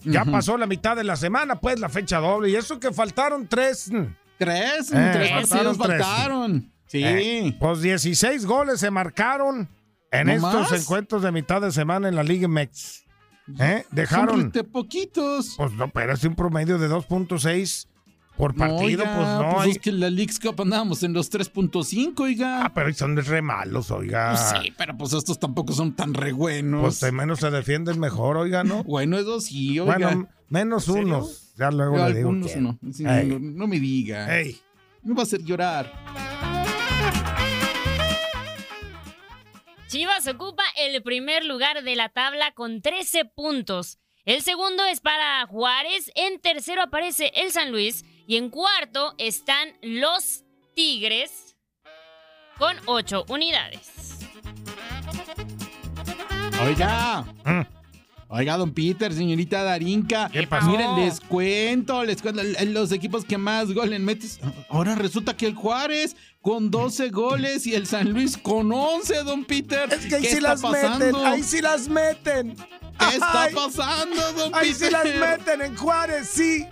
[0.03, 3.47] ya pasó la mitad de la semana, pues, la fecha doble, y eso que faltaron
[3.47, 3.91] tres.
[4.39, 6.71] Tres, Eh, tres partidos faltaron.
[6.87, 7.03] Sí.
[7.03, 9.69] Eh, pues 16 goles se marcaron
[10.11, 10.81] en ¿No estos más?
[10.81, 13.03] encuentros de mitad de semana en la Liga MX.
[13.59, 13.85] ¿Eh?
[13.91, 14.49] Dejaron.
[14.51, 15.53] de poquitos.
[15.57, 17.87] Pues no, pero es un promedio de 2.6
[18.39, 19.71] por No, partido, oiga, pues no pues hay.
[19.71, 22.63] es que en la Leagues Cup andábamos en los 3.5, oiga.
[22.65, 24.29] Ah, pero son de re malos, oiga.
[24.31, 26.81] Pues sí, pero pues estos tampoco son tan re buenos.
[26.81, 28.83] Pues de menos se defienden mejor, oiga, ¿no?
[28.85, 29.97] Bueno, eso sí, oiga.
[29.97, 31.53] Bueno, menos unos.
[31.57, 32.29] Ya luego le digo.
[32.29, 32.63] Algunos quién.
[32.63, 32.79] no.
[32.93, 33.27] Sí, Ey.
[33.27, 33.39] no.
[33.39, 34.39] no me diga.
[34.39, 34.57] Ey.
[35.03, 35.91] Me va a hacer llorar.
[39.87, 43.97] Chivas ocupa el primer lugar de la tabla con 13 puntos.
[44.29, 49.69] El segundo es para Juárez, en tercero aparece el San Luis y en cuarto están
[49.81, 50.43] los
[50.75, 51.55] Tigres
[52.59, 54.19] con 8 unidades.
[56.61, 57.25] Oiga.
[57.43, 57.61] Mm.
[58.27, 60.29] Oiga, don Peter, señorita Darinka.
[60.29, 60.69] ¿Qué pasó?
[60.69, 62.43] Miren, les cuento, les cuento.
[62.65, 64.39] Los equipos que más goles metes.
[64.69, 69.43] Ahora resulta que el Juárez con 12 goles y el San Luis con 11, don
[69.43, 69.91] Peter.
[69.91, 70.99] Es que ahí ¿Qué sí está las pasando?
[70.99, 72.55] meten, ahí sí las meten.
[72.99, 74.87] ¿Qué está Ay, pasando, don Ahí Peter?
[74.87, 76.67] sí las meten en Juárez, sí.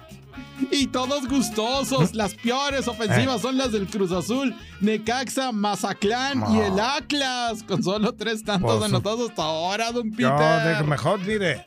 [0.71, 2.13] Y todos gustosos.
[2.15, 3.41] Las peores ofensivas Eh.
[3.41, 7.63] son las del Cruz Azul, Necaxa, Mazatlán y el Atlas.
[7.63, 10.78] Con solo tres tantos Pues, anotados hasta ahora, don Yo, Peter.
[10.78, 11.65] de- mejor, mire.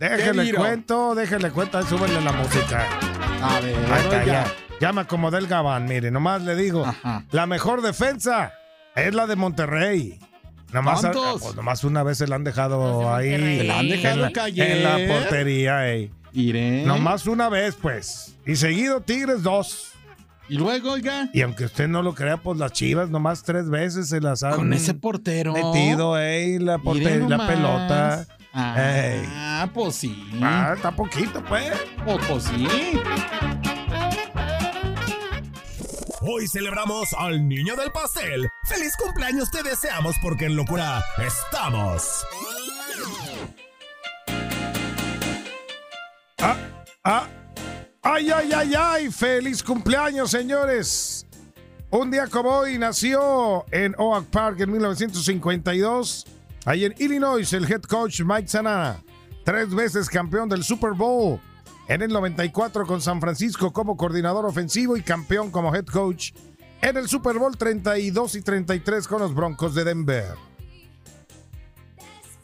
[0.00, 2.86] Déjele cuento, déjele cuento, ahí súbele la música.
[3.42, 4.24] A ver, Ahí está, oiga.
[4.26, 4.54] ya.
[4.80, 6.84] Ya me acomodé el gabán, mire, nomás le digo.
[7.30, 8.52] La mejor defensa
[8.96, 10.18] es la de Monterrey.
[10.72, 11.40] Nomás, ¿Cuántos?
[11.42, 13.30] pues, nomás una vez se la han dejado ahí.
[13.58, 14.58] ¿Se la han dejado en la, caer?
[14.58, 16.10] en la portería, ey.
[16.32, 16.84] Iré.
[16.84, 18.34] Nomás una vez, pues.
[18.44, 19.92] Y seguido Tigres dos.
[20.48, 21.30] Y luego, oiga.
[21.32, 24.56] Y aunque usted no lo crea, pues las chivas nomás tres veces se las han
[24.56, 25.52] Con ese portero.
[25.54, 28.26] metido, ey, la, porte- Mire la pelota.
[28.76, 29.22] Ey.
[29.26, 30.28] Ah, pues sí.
[30.42, 31.72] Ah, está poquito, pues.
[32.06, 32.66] Oh, pues sí.
[36.26, 38.48] Hoy celebramos al niño del pastel.
[38.66, 42.24] ¡Feliz cumpleaños te deseamos porque en locura estamos!
[46.38, 46.56] Ah,
[47.04, 47.28] ah.
[48.00, 49.12] Ay, ay, ay, ay.
[49.12, 51.26] Feliz cumpleaños, señores.
[51.90, 56.24] Un día como hoy nació en Oak Park en 1952.
[56.64, 59.02] Ahí en Illinois, el head coach Mike Zanana.
[59.44, 61.38] Tres veces campeón del Super Bowl.
[61.86, 66.32] En el 94 con San Francisco como coordinador ofensivo y campeón como head coach.
[66.80, 70.34] En el Super Bowl 32 y 33 con los Broncos de Denver.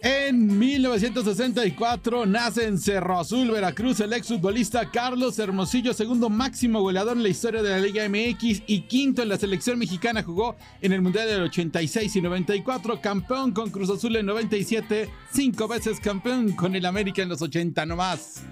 [0.03, 7.23] En 1964 nace en Cerro Azul, Veracruz, el exfutbolista Carlos Hermosillo, segundo máximo goleador en
[7.23, 10.23] la historia de la Liga MX y quinto en la selección mexicana.
[10.23, 15.69] Jugó en el Mundial del 86 y 94, campeón con Cruz Azul en 97, cinco
[15.69, 18.43] veces campeón con el América en los 80 nomás.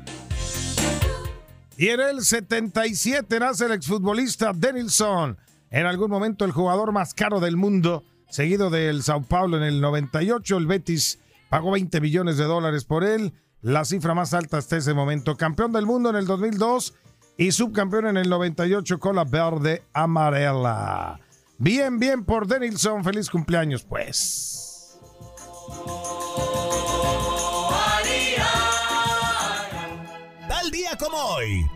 [1.79, 5.39] Y en el 77 nace el exfutbolista Denilson,
[5.71, 9.81] en algún momento el jugador más caro del mundo, seguido del Sao Paulo en el
[9.81, 14.77] 98, el Betis pagó 20 millones de dólares por él, la cifra más alta hasta
[14.77, 15.37] ese momento.
[15.37, 16.95] Campeón del mundo en el 2002
[17.37, 21.21] y subcampeón en el 98 con la verde amarela.
[21.59, 24.99] Bien, bien por Denilson, feliz cumpleaños pues.
[30.71, 31.67] Día como hoy.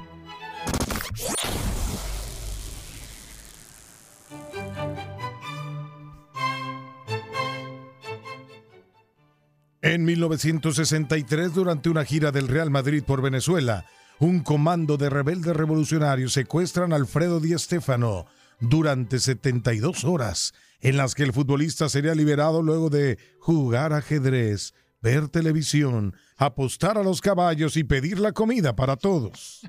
[9.80, 13.86] En 1963, durante una gira del Real Madrid por Venezuela,
[14.18, 18.26] un comando de rebeldes revolucionarios secuestran a Alfredo Di Stéfano
[18.60, 25.28] durante 72 horas, en las que el futbolista sería liberado luego de jugar ajedrez, ver
[25.28, 29.60] televisión, apostar a los caballos y pedir la comida para todos.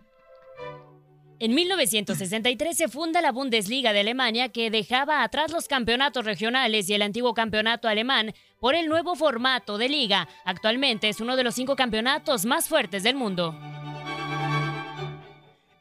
[1.40, 6.94] En 1963 se funda la Bundesliga de Alemania que dejaba atrás los campeonatos regionales y
[6.94, 10.30] el antiguo campeonato alemán por el nuevo formato de liga.
[10.46, 13.54] Actualmente es uno de los cinco campeonatos más fuertes del mundo.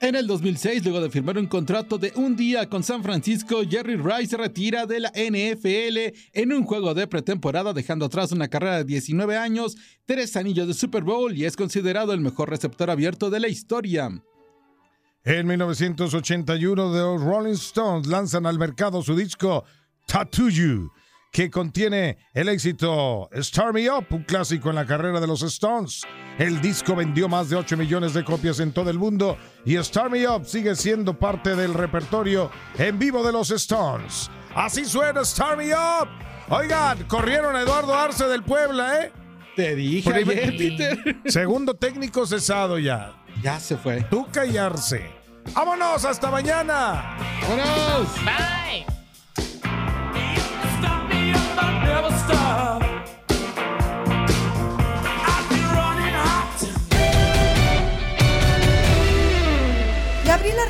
[0.03, 3.95] En el 2006, luego de firmar un contrato de un día con San Francisco, Jerry
[3.95, 8.79] Rice se retira de la NFL en un juego de pretemporada, dejando atrás una carrera
[8.79, 13.31] de 19 años, tres anillos de Super Bowl y es considerado el mejor receptor abierto
[13.31, 14.11] de la historia.
[15.23, 19.63] En 1981, The Rolling Stones lanzan al mercado su disco
[20.09, 20.91] Tattoo You,
[21.33, 26.03] que contiene el éxito Start Me Up, un clásico en la carrera de los Stones.
[26.39, 30.11] El disco vendió más de 8 millones de copias en todo el mundo y Start
[30.11, 34.31] Me Up sigue siendo parte del repertorio en vivo de los Stones.
[34.55, 36.09] Así suena Start Me Up.
[36.51, 39.13] Oigan, corrieron a Eduardo Arce del Puebla, ¿eh?
[39.57, 41.17] Te dije Primer- ayer, Peter.
[41.27, 43.13] Segundo técnico cesado ya.
[43.43, 44.03] Ya se fue.
[44.03, 45.11] Tuca y Arce.
[45.55, 46.05] ¡Vámonos!
[46.05, 47.17] ¡Hasta mañana!
[47.43, 48.15] ¡Vámonos!
[48.25, 49.02] Bye.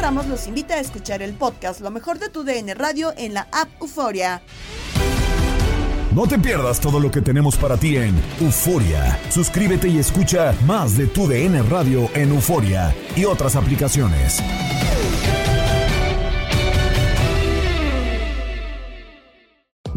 [0.02, 3.46] Ramos los invita a escuchar el podcast Lo mejor de tu DN Radio en la
[3.52, 4.42] app Euforia.
[6.12, 9.16] No te pierdas todo lo que tenemos para ti en Euforia.
[9.30, 14.42] Suscríbete y escucha más de tu DN Radio en Euforia y otras aplicaciones.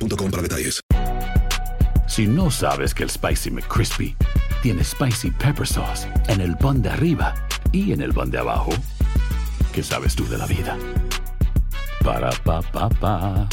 [0.00, 0.80] boostmobile.com para detalles.
[2.08, 4.16] Si no sabes que el Spicy McCrispy
[4.62, 7.34] tiene Spicy Pepper Sauce en el pan de arriba
[7.72, 8.72] y en el pan de abajo,
[9.72, 10.76] ¿qué sabes tú de la vida?
[12.04, 13.48] Para, pa, pa, pa.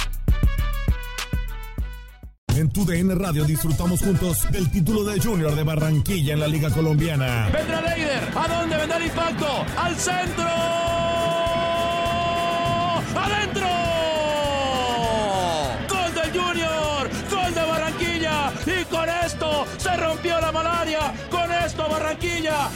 [2.56, 6.72] En tu DN Radio disfrutamos juntos del título de Junior de Barranquilla en la Liga
[6.72, 7.50] Colombiana.
[7.54, 8.32] Vendrá Leider.
[8.36, 9.66] ¿A dónde vendrá el impacto?
[9.78, 11.17] ¡Al centro!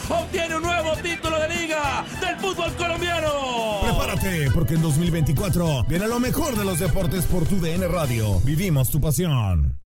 [0.09, 3.29] Obtiene un nuevo título de liga del fútbol colombiano.
[3.81, 8.39] Prepárate, porque en 2024 viene lo mejor de los deportes por tu DN Radio.
[8.41, 9.80] Vivimos tu pasión.